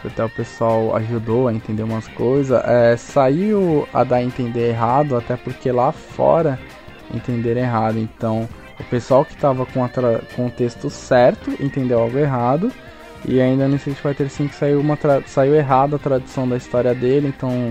[0.00, 2.62] que até o pessoal ajudou a entender umas coisas.
[2.64, 6.58] É, saiu a dar a entender errado, até porque lá fora
[7.12, 7.98] entenderam errado.
[7.98, 9.88] Então, o pessoal que estava com,
[10.36, 12.72] com o texto certo entendeu algo errado.
[13.26, 14.96] E ainda no Street Fighter V saiu, uma
[15.26, 17.70] saiu errado a tradução da história dele, então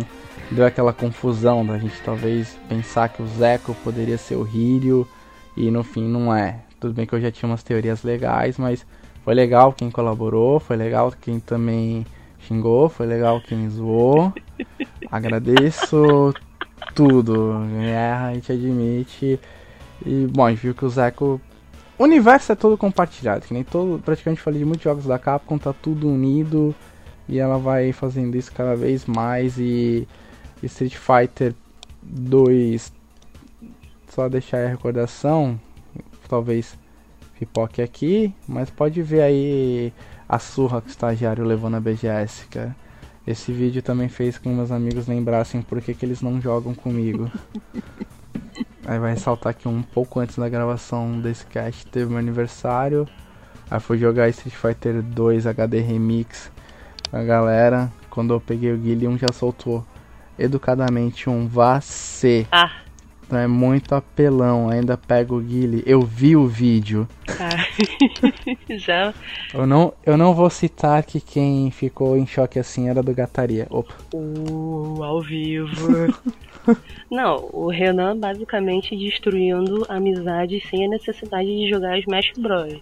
[0.51, 5.07] deu aquela confusão da gente talvez pensar que o Zeco poderia ser o Hiryu
[5.55, 6.59] e no fim não é.
[6.80, 8.86] Tudo bem que eu já tinha umas teorias legais, mas
[9.28, 12.05] foi legal quem colaborou, foi legal quem também
[12.39, 14.32] xingou, foi legal quem zoou.
[15.11, 16.34] Agradeço
[16.95, 17.55] tudo.
[17.78, 19.38] Erra, a gente admite.
[20.05, 21.41] E, bom, a gente viu que o Zeco.
[21.99, 24.01] O universo é todo compartilhado, que nem todo.
[24.01, 26.73] Praticamente falei de muitos jogos da Capcom, tá tudo unido.
[27.28, 29.57] E ela vai fazendo isso cada vez mais.
[29.57, 30.07] E
[30.63, 31.53] Street Fighter
[32.01, 32.93] 2.
[34.07, 35.59] Só deixar a recordação.
[36.30, 36.78] Talvez
[37.39, 38.33] pipoque aqui.
[38.47, 39.93] Mas pode ver aí
[40.27, 42.75] a surra que o estagiário levou na BGS, cara.
[43.25, 47.29] Esse vídeo também fez com meus amigos lembrassem por que, que eles não jogam comigo.
[48.88, 53.05] Aí vai ressaltar que um pouco antes da gravação desse cast teve meu aniversário.
[53.69, 56.49] Aí fui jogar Street Fighter 2 HD Remix
[57.11, 57.91] com a galera.
[58.09, 59.85] Quando eu peguei o Guilherme, já soltou
[60.39, 61.81] educadamente um vá.
[62.49, 62.86] Ah.
[63.30, 65.84] É muito apelão, ainda pega o Guile.
[65.86, 67.07] Eu vi o vídeo.
[67.28, 67.67] Ah.
[68.78, 69.13] Já.
[69.53, 73.67] Eu não, eu não vou citar que quem ficou em choque assim era do Gataria.
[73.69, 73.93] Opa.
[74.13, 76.15] Uh, ao vivo.
[77.11, 82.80] não, o Renan basicamente destruindo amizades sem a necessidade de jogar Smash Bros.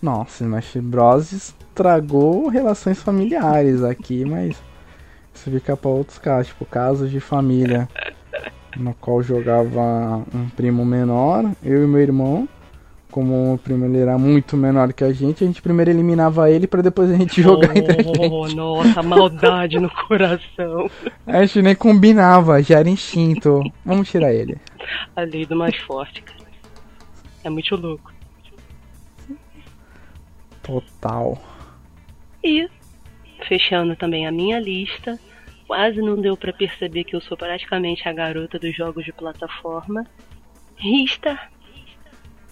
[0.00, 4.62] Nossa, Smash Bros estragou relações familiares aqui, mas
[5.34, 7.88] isso fica para outros casos, tipo casos de família
[8.76, 12.48] no qual jogava um primo menor, eu e meu irmão.
[13.10, 16.68] Como o primo ele era muito menor que a gente, a gente primeiro eliminava ele
[16.68, 18.54] para depois a gente jogar oh, entre a gente.
[18.54, 20.88] Nossa, maldade no coração.
[21.26, 23.60] A gente nem combinava, já era instinto.
[23.84, 24.56] Vamos tirar ele.
[25.16, 26.38] A lei do mais forte, cara.
[27.42, 28.12] É muito louco.
[30.62, 31.36] Total.
[32.44, 32.68] E
[33.48, 35.18] fechando também a minha lista,
[35.70, 40.04] quase não deu para perceber que eu sou praticamente a garota dos jogos de plataforma.
[40.76, 41.38] Rista.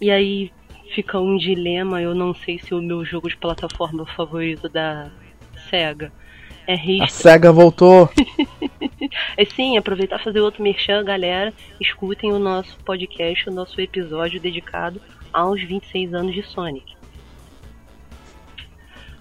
[0.00, 0.52] E aí
[0.94, 5.10] fica um dilema, eu não sei se o meu jogo de plataforma favorito da
[5.68, 6.12] SEGA
[6.64, 7.04] é Rista.
[7.06, 8.08] A SEGA voltou!
[9.36, 11.52] é sim, aproveitar fazer outro merchan, galera.
[11.80, 15.02] Escutem o nosso podcast, o nosso episódio dedicado
[15.32, 16.94] aos 26 anos de Sonic.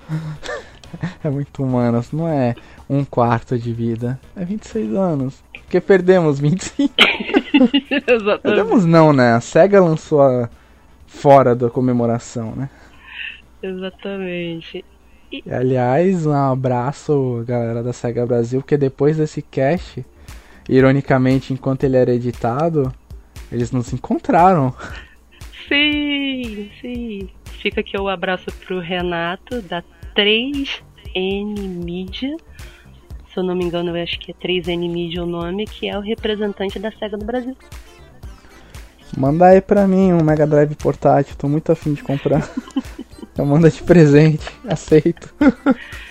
[1.24, 2.56] É muito humano, não é
[2.90, 4.20] um quarto de vida.
[4.36, 5.44] É 26 anos.
[5.52, 6.94] Porque perdemos 25.
[8.08, 8.42] Exatamente.
[8.42, 9.34] Perdemos não, né?
[9.34, 10.50] A SEGA lançou a...
[11.06, 12.70] fora da comemoração, né?
[13.62, 14.86] Exatamente.
[15.32, 15.44] E...
[15.52, 20.06] Aliás, um abraço, galera da SEGA Brasil, porque depois desse cast,
[20.70, 22.94] ironicamente, enquanto ele era editado,
[23.52, 24.74] eles não se encontraram.
[25.68, 27.30] Sim, sim.
[27.62, 29.84] Fica aqui o abraço pro Renato, da
[30.18, 32.36] 3N Media.
[33.32, 35.96] Se eu não me engano, eu acho que é 3N Media o nome, que é
[35.98, 37.56] o representante da SEGA no Brasil.
[39.16, 42.50] Manda aí pra mim um Mega Drive portátil, tô muito afim de comprar.
[43.38, 45.34] eu mando de presente, aceito.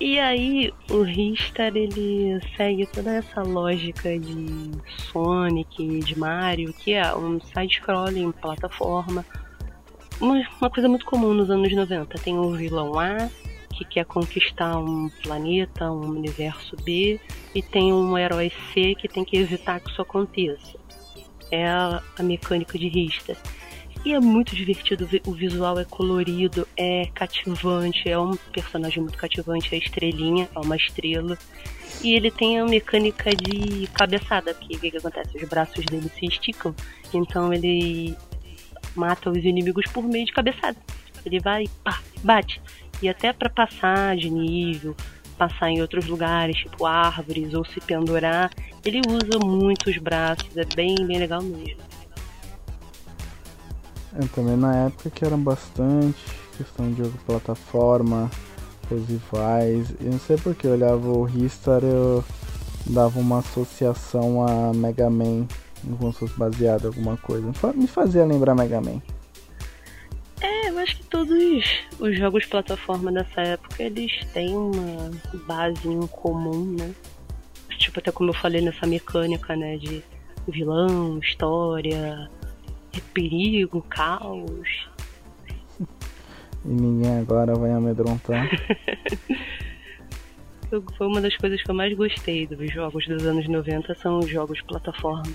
[0.00, 4.70] E aí, o Ristar ele segue toda essa lógica de
[5.10, 9.26] Sonic, de Mario, que é um side-scrolling, plataforma.
[10.20, 12.18] Uma, uma coisa muito comum nos anos 90.
[12.18, 13.30] Tem o vilão A,
[13.72, 17.20] que quer conquistar um planeta, um universo B,
[17.54, 20.76] e tem um herói C que tem que evitar que isso aconteça.
[21.50, 23.36] É a, a mecânica de Ristar.
[24.04, 29.74] E é muito divertido, o visual é colorido, é cativante, é um personagem muito cativante,
[29.74, 31.36] é estrelinha, é uma estrela.
[32.02, 35.36] E ele tem a mecânica de cabeçada, que o que, que acontece?
[35.36, 36.74] Os braços dele se esticam,
[37.12, 38.16] então ele
[38.94, 40.76] mata os inimigos por meio de cabeçada.
[41.24, 42.60] Ele vai, pá, bate.
[43.00, 44.96] E até para passar de nível,
[45.36, 48.50] passar em outros lugares, tipo árvores, ou se pendurar,
[48.84, 51.80] ele usa muito os braços, é bem, bem legal mesmo.
[54.14, 56.18] É, também na época que eram bastante
[56.56, 58.28] questão de jogo plataforma,
[58.88, 59.94] os.
[60.00, 62.24] Eu não sei porque eu olhava o Ristar eu
[62.86, 65.46] dava uma associação a Mega Man,
[65.98, 67.52] como se fosse baseado em alguma coisa.
[67.74, 69.00] Me fazia lembrar Mega Man.
[70.40, 71.64] É, eu acho que todos
[71.98, 75.10] os jogos plataforma dessa época eles têm uma
[75.46, 76.94] base em comum, né?
[77.76, 79.76] Tipo, até como eu falei nessa mecânica, né?
[79.76, 80.02] De
[80.48, 82.30] vilão, história,
[83.12, 84.88] perigo, caos.
[86.64, 88.48] E ninguém agora vai amedrontar.
[90.98, 94.28] Foi uma das coisas que eu mais gostei dos jogos dos anos 90 são os
[94.28, 95.32] jogos plataforma.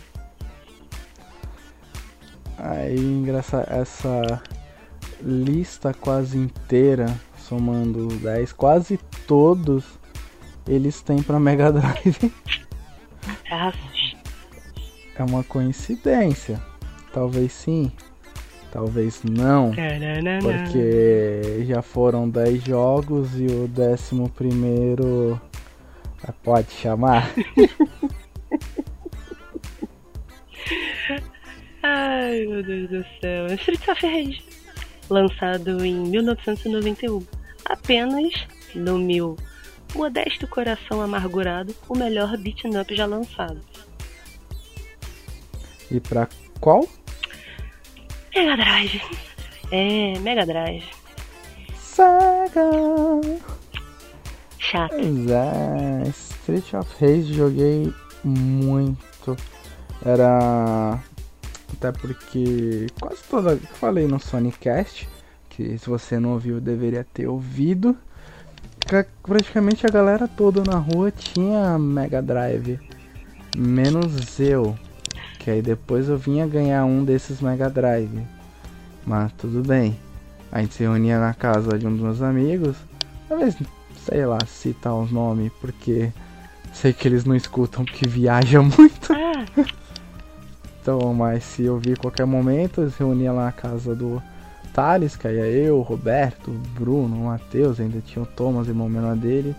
[2.65, 4.41] Aí engraçado essa
[5.21, 8.97] lista quase inteira, somando 10, quase
[9.27, 9.83] todos
[10.65, 12.31] eles têm para Mega Drive.
[15.15, 16.59] É uma coincidência.
[17.13, 17.91] Talvez sim,
[18.71, 19.71] talvez não.
[20.41, 25.39] Porque já foram 10 jogos e o décimo primeiro
[26.27, 27.29] é, pode chamar.
[31.83, 33.47] Ai meu Deus do céu.
[33.47, 34.41] Street of Rage.
[35.09, 37.25] Lançado em 1991.
[37.65, 38.33] Apenas
[38.73, 39.37] no meu
[39.93, 43.61] modesto coração amargurado, o melhor beat up já lançado.
[45.91, 46.27] E pra
[46.59, 46.87] qual?
[48.33, 49.01] Mega Drive.
[49.71, 50.85] É, Mega Drive.
[51.75, 52.61] Saga.
[54.57, 54.95] Chato.
[54.95, 59.35] Pois é, Street of Rage joguei muito.
[60.03, 60.99] Era.
[61.73, 63.57] Até porque quase toda.
[63.73, 65.09] Falei no Sonicast,
[65.49, 67.97] que se você não ouviu deveria ter ouvido.
[69.23, 72.79] Praticamente a galera toda na rua tinha Mega Drive.
[73.55, 74.77] Menos eu.
[75.39, 78.23] Que aí depois eu vinha ganhar um desses Mega Drive.
[79.05, 79.97] Mas tudo bem.
[80.51, 82.77] A gente se reunia na casa de um dos meus amigos.
[83.27, 83.55] Talvez,
[84.05, 86.11] sei lá, citar os nomes, porque
[86.73, 89.13] sei que eles não escutam porque viaja muito.
[90.83, 94.21] Então, mas se eu vir qualquer momento, se reunia lá na casa do
[94.73, 99.55] Thales, que aí é eu, Roberto, Bruno, Matheus, ainda tinha o Thomas, irmão menor dele.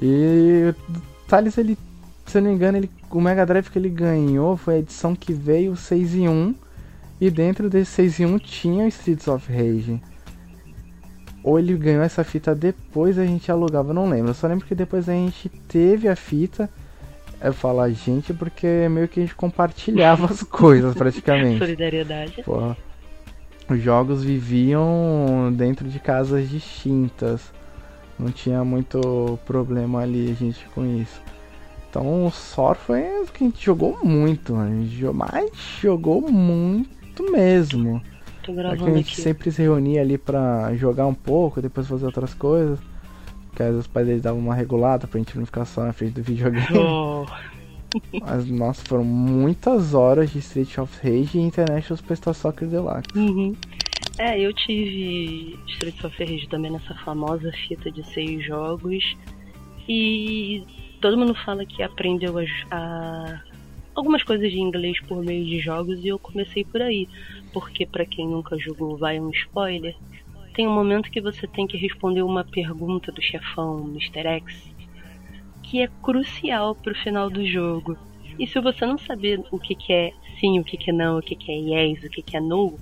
[0.00, 1.76] E o Thales ele
[2.26, 5.14] se eu não me engano, ele, o Mega Drive que ele ganhou foi a edição
[5.14, 6.54] que veio 6 em 1.
[7.20, 10.00] E dentro desse 6 em 1 tinha Streets of Rage.
[11.42, 14.30] Ou ele ganhou essa fita depois a gente alugava, não lembro.
[14.30, 16.68] Eu só lembro que depois a gente teve a fita.
[17.52, 21.58] Falo a gente porque meio que a gente compartilhava as coisas praticamente.
[21.58, 22.42] Solidariedade.
[22.42, 22.76] Porra.
[23.68, 27.52] Os jogos viviam dentro de casas distintas.
[28.18, 31.20] Não tinha muito problema ali a gente com isso.
[31.90, 37.30] Então o Sor foi o que a gente jogou muito, a gente mas jogou muito
[37.30, 38.02] mesmo.
[38.42, 39.20] Tô gravando a gente aqui.
[39.20, 42.78] sempre se reunia ali pra jogar um pouco, depois fazer outras coisas.
[43.56, 45.92] Porque às vezes os pais deles davam uma regulada pra gente não ficar só na
[45.94, 46.78] frente do videogame.
[46.78, 47.24] Oh.
[48.20, 53.08] Mas nossa, foram muitas horas de Street of Rage e International Superstar Soccer Deluxe.
[53.16, 53.56] Uhum.
[54.18, 59.16] É, eu tive Street of Rage também nessa famosa fita de seis jogos.
[59.88, 60.62] E
[61.00, 63.40] todo mundo fala que aprendeu a, a,
[63.94, 67.08] algumas coisas de inglês por meio de jogos e eu comecei por aí.
[67.54, 69.96] Porque para quem nunca jogou, vai um spoiler.
[70.56, 74.26] Tem um momento que você tem que responder uma pergunta do chefão Mr.
[74.26, 74.74] X,
[75.62, 77.94] que é crucial pro final do jogo.
[78.38, 81.18] E se você não saber o que, que é sim, o que, que é não,
[81.18, 82.78] o que, que é yes, o que, que é no,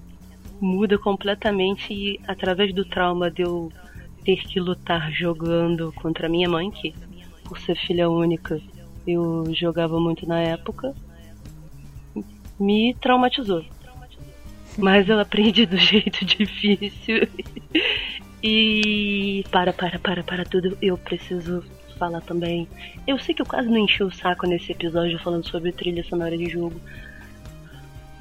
[0.61, 3.73] muda completamente e através do trauma de eu
[4.25, 6.95] ter que lutar jogando contra minha mãe, que
[7.45, 8.63] por ser filha única
[9.05, 10.95] eu jogava muito na época,
[12.57, 13.65] me traumatizou.
[14.77, 17.29] Mas eu aprendi do jeito difícil.
[18.43, 21.65] e para, para, para, para tudo, eu preciso
[21.99, 22.69] falar também.
[23.07, 26.37] Eu sei que eu quase não enchi o saco nesse episódio falando sobre trilha sonora
[26.37, 26.81] de jogo.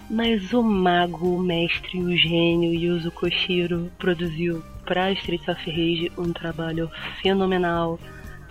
[0.09, 6.31] Mas o mago, o mestre, o gênio Yuzo Koshiro produziu para Streets of Rage um
[6.33, 6.91] trabalho
[7.21, 7.99] fenomenal,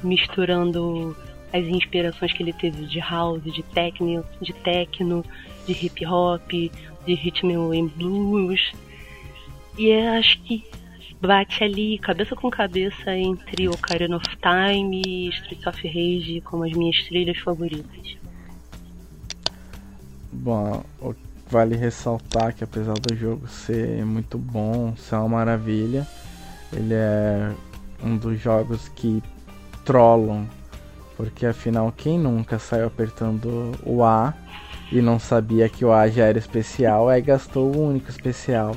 [0.03, 1.17] misturando
[1.53, 5.25] as inspirações que ele teve de house, de techno, de techno,
[5.67, 8.73] de hip hop, de rhythm and blues.
[9.77, 10.65] E eu acho que
[11.21, 16.73] bate ali cabeça com cabeça entre Ocarina of Time e Streets of Rage como as
[16.73, 18.17] minhas trilhas favoritas.
[20.33, 20.83] Bom,
[21.49, 26.07] vale ressaltar que apesar do jogo ser muito bom, ser uma maravilha,
[26.73, 27.53] ele é
[28.03, 29.23] um dos jogos que
[29.85, 30.49] trollam,
[31.23, 34.35] porque afinal quem nunca saiu apertando o A
[34.91, 38.75] e não sabia que o A já era especial, aí gastou o único especial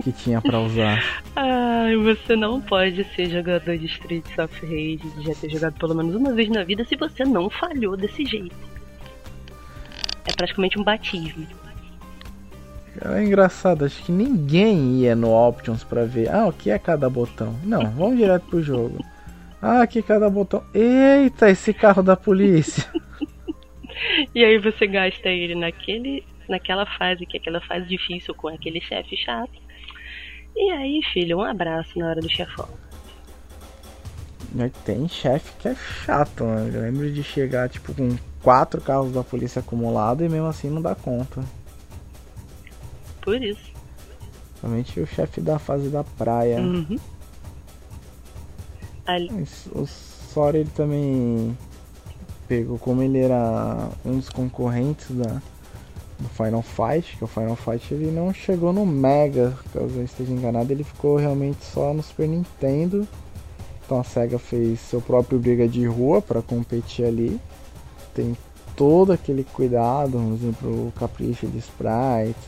[0.00, 1.02] que tinha para usar.
[1.34, 6.14] Ai, você não pode ser jogador de Streets of Rage, já ter jogado pelo menos
[6.14, 8.54] uma vez na vida se você não falhou desse jeito.
[10.26, 11.44] É praticamente um batismo.
[13.04, 17.10] É engraçado, acho que ninguém ia no Options para ver, ah, o que é cada
[17.10, 17.56] botão.
[17.64, 19.04] Não, vamos direto pro jogo.
[19.66, 20.62] Ah, aqui cada botão.
[20.74, 22.84] Eita, esse carro da polícia.
[24.34, 28.80] e aí você gasta ele naquele, naquela fase, que é aquela fase difícil com aquele
[28.80, 29.62] chefe chato.
[30.54, 32.68] E aí, filho, um abraço na hora do chefão.
[34.84, 36.70] Tem chefe que é chato, né?
[36.72, 40.82] Eu lembro de chegar, tipo, com quatro carros da polícia acumulados e mesmo assim não
[40.82, 41.42] dá conta
[43.24, 43.72] por isso.
[44.60, 46.60] Somente o chefe da fase da praia.
[46.60, 46.98] Uhum.
[49.06, 49.46] Ali.
[49.72, 51.56] O Sora ele também
[52.48, 55.40] pegou como ele era um dos concorrentes da
[56.18, 60.32] do Final Fight, que o Final Fight ele não chegou no Mega, caso eu esteja
[60.32, 63.06] enganado, ele ficou realmente só no Super Nintendo.
[63.84, 67.40] Então a SEGA fez seu próprio briga de rua para competir ali.
[68.14, 68.36] Tem
[68.74, 72.38] todo aquele cuidado, vamos dizer, pro capricho de sprite,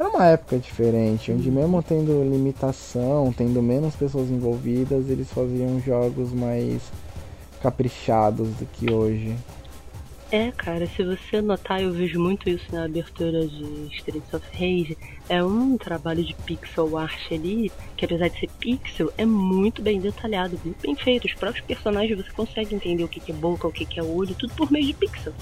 [0.00, 6.32] era uma época diferente, onde mesmo tendo limitação, tendo menos pessoas envolvidas, eles faziam jogos
[6.32, 6.80] mais
[7.62, 9.36] caprichados do que hoje.
[10.32, 14.96] É, cara, se você notar, eu vejo muito isso na abertura de Streets of Rage.
[15.28, 20.00] É um trabalho de pixel art ali, que apesar de ser pixel, é muito bem
[20.00, 21.26] detalhado, muito bem feito.
[21.26, 24.54] Os próprios personagens você consegue entender o que é boca, o que é olho, tudo
[24.54, 25.34] por meio de pixel.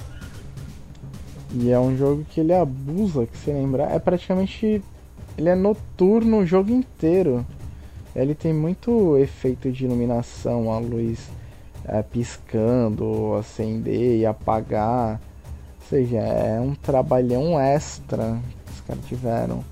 [1.55, 4.83] E é um jogo que ele abusa, que se lembrar, é praticamente.
[5.37, 7.47] Ele é noturno o jogo inteiro.
[8.15, 11.29] Ele tem muito efeito de iluminação, a luz
[11.85, 15.21] é, piscando, acender e apagar.
[15.81, 19.65] Ou seja, é um trabalhão extra que os caras tiveram.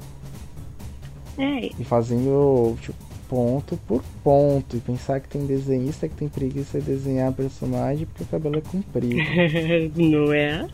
[1.37, 1.67] É.
[1.79, 2.97] E fazendo tipo,
[3.29, 4.77] ponto por ponto.
[4.77, 8.61] E pensar que tem desenhista que tem preguiça de desenhar personagem porque o cabelo é
[8.61, 9.17] comprido.
[9.97, 10.67] Não é?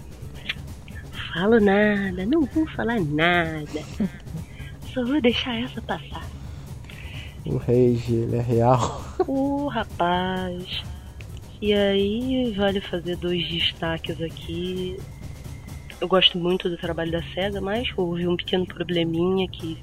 [1.32, 3.82] Falo nada, não vou falar nada.
[4.92, 6.26] Só vou deixar essa passar.
[7.46, 9.02] O Rage, ele é real.
[9.26, 10.82] O rapaz.
[11.60, 14.98] E aí, vale fazer dois destaques aqui.
[16.00, 19.78] Eu gosto muito do trabalho da SEGA, mas houve um pequeno probleminha que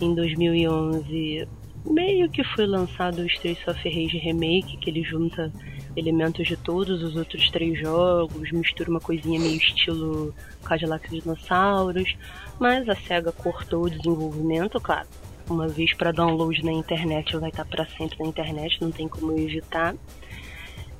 [0.00, 1.48] em 2011
[1.84, 5.52] meio que foi lançado o Streets of Rage Remake, que ele junta
[5.96, 10.34] elementos de todos os outros três jogos, mistura uma coisinha meio estilo
[10.64, 12.16] Cadillac Dinossauros,
[12.58, 15.08] mas a SEGA cortou o desenvolvimento, claro.
[15.48, 19.36] Uma vez para download na internet, vai estar para sempre na internet, não tem como
[19.36, 19.94] evitar.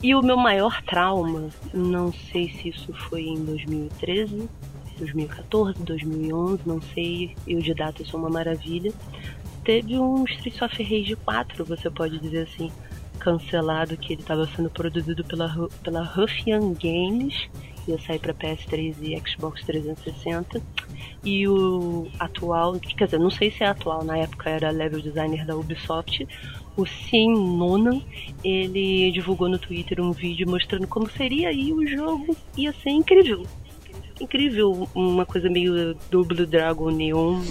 [0.03, 4.49] E o meu maior trauma, não sei se isso foi em 2013,
[4.99, 8.93] 2014, 2011, não sei, eu de data sou uma maravilha.
[9.63, 12.73] Teve um Street of Rage 4, você pode dizer assim,
[13.21, 17.49] cancelado que ele estava sendo produzido pela, pela Ruffian Games,
[17.87, 20.61] ia sair para PS3 e Xbox 360.
[21.25, 25.45] E o atual, quer dizer, não sei se é atual, na época era level designer
[25.45, 26.27] da Ubisoft,
[26.77, 28.01] o Sim Nonan,
[28.43, 33.45] ele divulgou no Twitter um vídeo mostrando como seria aí o jogo, ia ser incrível.
[34.21, 37.43] Incrível, uma coisa meio Double Dragon Neon.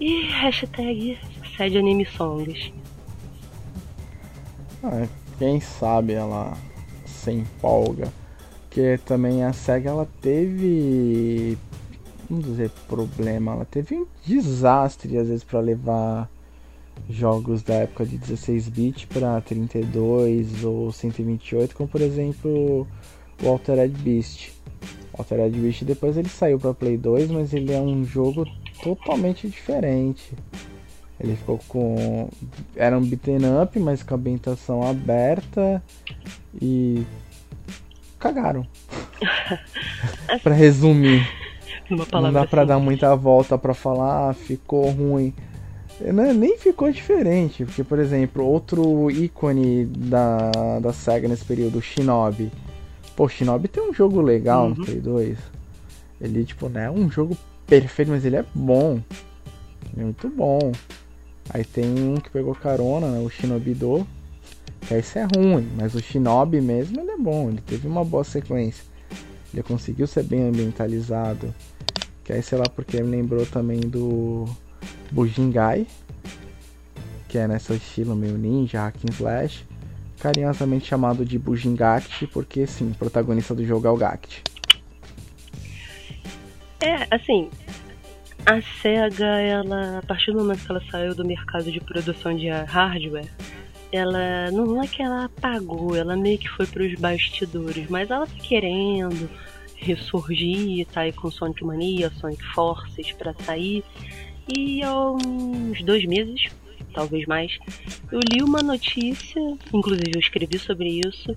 [0.00, 1.18] E hashtag
[1.56, 2.72] Sad Anime Songs.
[4.82, 5.06] Ah,
[5.38, 6.56] quem sabe ela
[7.04, 8.12] você empolga.
[8.62, 11.58] Porque também a SEGA ela teve.
[12.28, 16.30] Vamos dizer problema, ela teve um desastre às vezes para levar
[17.08, 22.86] jogos da época de 16 bit para 32 ou 128, como por exemplo
[23.42, 24.52] o Altered Beast.
[25.12, 28.46] O Altered Beast depois ele saiu para Play 2, mas ele é um jogo
[28.80, 30.32] totalmente diferente.
[31.20, 32.28] Ele ficou com.
[32.74, 35.82] Era um beaten up, mas com a ambientação aberta
[36.60, 37.04] e.
[38.18, 38.66] cagaram.
[40.42, 41.28] para resumir.
[41.90, 45.34] Não dá pra dar muita volta para falar, ah, ficou ruim.
[46.00, 51.82] Não, nem ficou diferente, porque, por exemplo, outro ícone da, da SEGA nesse período, o
[51.82, 52.50] Shinobi.
[53.14, 54.68] Pô, Shinobi tem um jogo legal uhum.
[54.70, 55.38] no Play 2.
[56.20, 59.00] Ele, tipo, não é um jogo perfeito, mas ele é bom.
[59.92, 60.72] Ele é muito bom.
[61.52, 64.06] Aí tem um que pegou carona, né, o Shinobi Do.
[64.82, 67.48] Que esse é ruim, mas o Shinobi mesmo ele é bom.
[67.48, 68.84] Ele teve uma boa sequência.
[69.52, 71.52] Ele conseguiu ser bem ambientalizado.
[72.24, 74.44] Que aí, sei lá, porque me lembrou também do
[75.10, 75.86] Bujingai,
[77.28, 79.66] que é nesse estilo meio ninja, hack and slash,
[80.20, 83.98] carinhosamente chamado de Bujingakt, porque sim, o protagonista do jogo é o.
[86.82, 87.50] É, assim,
[88.46, 92.48] a SEGA, ela, a partir do momento que ela saiu do mercado de produção de
[92.48, 93.28] hardware,
[93.92, 98.26] ela não é que ela apagou, ela meio que foi para os bastidores, mas ela
[98.26, 99.28] tá querendo
[99.76, 103.82] ressurgir, tá aí com Sonic Mania, Sonic Forces para sair.
[104.48, 106.48] E há uns dois meses,
[106.92, 107.58] talvez mais,
[108.10, 109.40] eu li uma notícia,
[109.72, 111.36] inclusive eu escrevi sobre isso,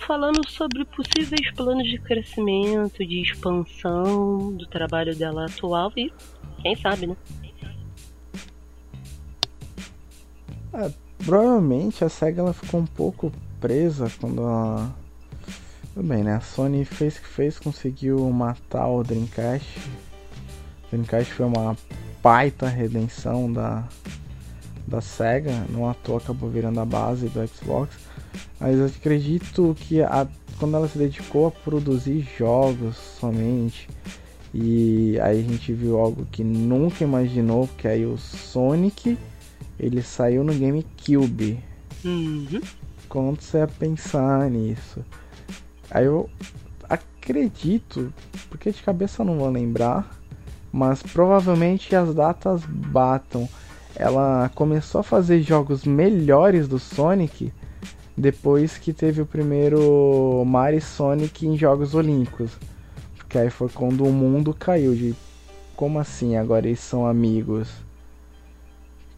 [0.00, 6.12] falando sobre possíveis planos de crescimento, de expansão do trabalho dela atual e
[6.62, 7.16] quem sabe, né?
[10.72, 10.90] É,
[11.24, 14.90] provavelmente a SEGA ela ficou um pouco presa quando a.
[15.94, 16.36] Tudo bem, né?
[16.36, 19.78] A Sony fez que fez, conseguiu matar o Dreamcast.
[20.84, 21.76] O Dreamcast foi uma
[22.22, 23.88] baita redenção da,
[24.86, 27.96] da SEGA, não à toa acabou virando a base do Xbox.
[28.58, 30.26] Mas eu acredito que a,
[30.58, 33.88] quando ela se dedicou a produzir jogos somente,
[34.52, 39.16] e aí a gente viu algo que nunca imaginou, que aí o Sonic
[39.78, 41.62] ele saiu no GameCube.
[42.04, 42.60] Uhum.
[43.08, 45.04] Quando você ia pensar nisso?
[45.90, 46.28] Aí eu
[46.88, 48.12] acredito,
[48.48, 50.20] porque de cabeça eu não vou lembrar,
[50.72, 53.48] mas provavelmente as datas batam.
[53.96, 57.52] Ela começou a fazer jogos melhores do Sonic
[58.20, 62.52] depois que teve o primeiro Mario Sonic em Jogos Olímpicos.
[63.16, 65.14] Porque aí foi quando o mundo caiu de
[65.74, 67.68] como assim agora eles são amigos?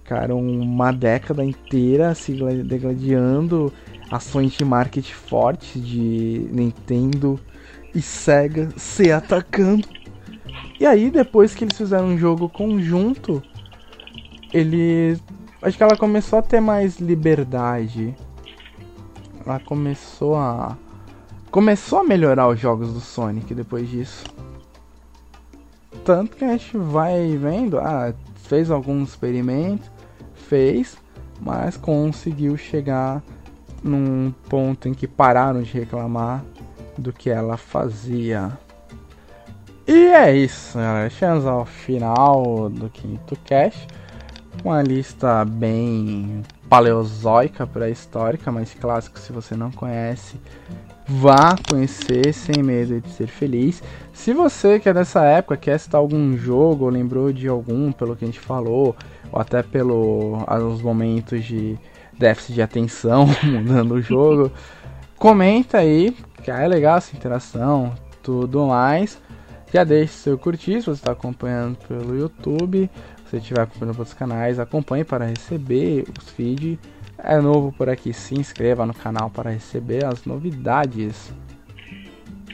[0.03, 2.33] Ficaram uma década inteira se
[2.65, 3.73] degladiando
[4.11, 7.39] ações de marketing fortes de Nintendo
[7.95, 9.89] e Sega se atacando
[10.83, 13.41] e aí, depois que eles fizeram um jogo conjunto,
[14.53, 15.17] ele.
[15.63, 18.17] Acho que ela começou a ter mais liberdade.
[19.45, 20.77] Ela começou a.
[21.51, 24.25] Começou a melhorar os jogos do Sonic depois disso.
[26.05, 29.91] Tanto que a gente vai vendo, ah, fez alguns experimentos,
[30.35, 30.97] fez,
[31.41, 33.23] mas conseguiu chegar
[33.83, 36.45] num ponto em que pararam de reclamar
[36.97, 38.59] do que ela fazia.
[39.87, 41.11] E é isso, galera.
[41.11, 43.87] Chegamos ao final do quinto cast.
[44.65, 46.43] Uma lista bem
[46.73, 50.41] paleozoica pré-histórica, mas clássico se você não conhece.
[51.07, 53.83] Vá conhecer sem medo de ser feliz.
[54.15, 58.17] Se você que é dessa época, quer citar algum jogo ou lembrou de algum pelo
[58.17, 58.97] que a gente falou,
[59.31, 61.79] ou até pelos momentos de
[62.19, 64.51] déficit de atenção mudando o jogo,
[65.19, 67.93] comenta aí, que é legal essa interação,
[68.23, 69.21] tudo mais.
[69.71, 72.91] Já deixe seu curtir se você está acompanhando pelo YouTube.
[73.33, 76.79] Você estiver acompanhando outros canais, acompanhe para receber os feeds.
[77.17, 81.33] É novo por aqui, se inscreva no canal para receber as novidades.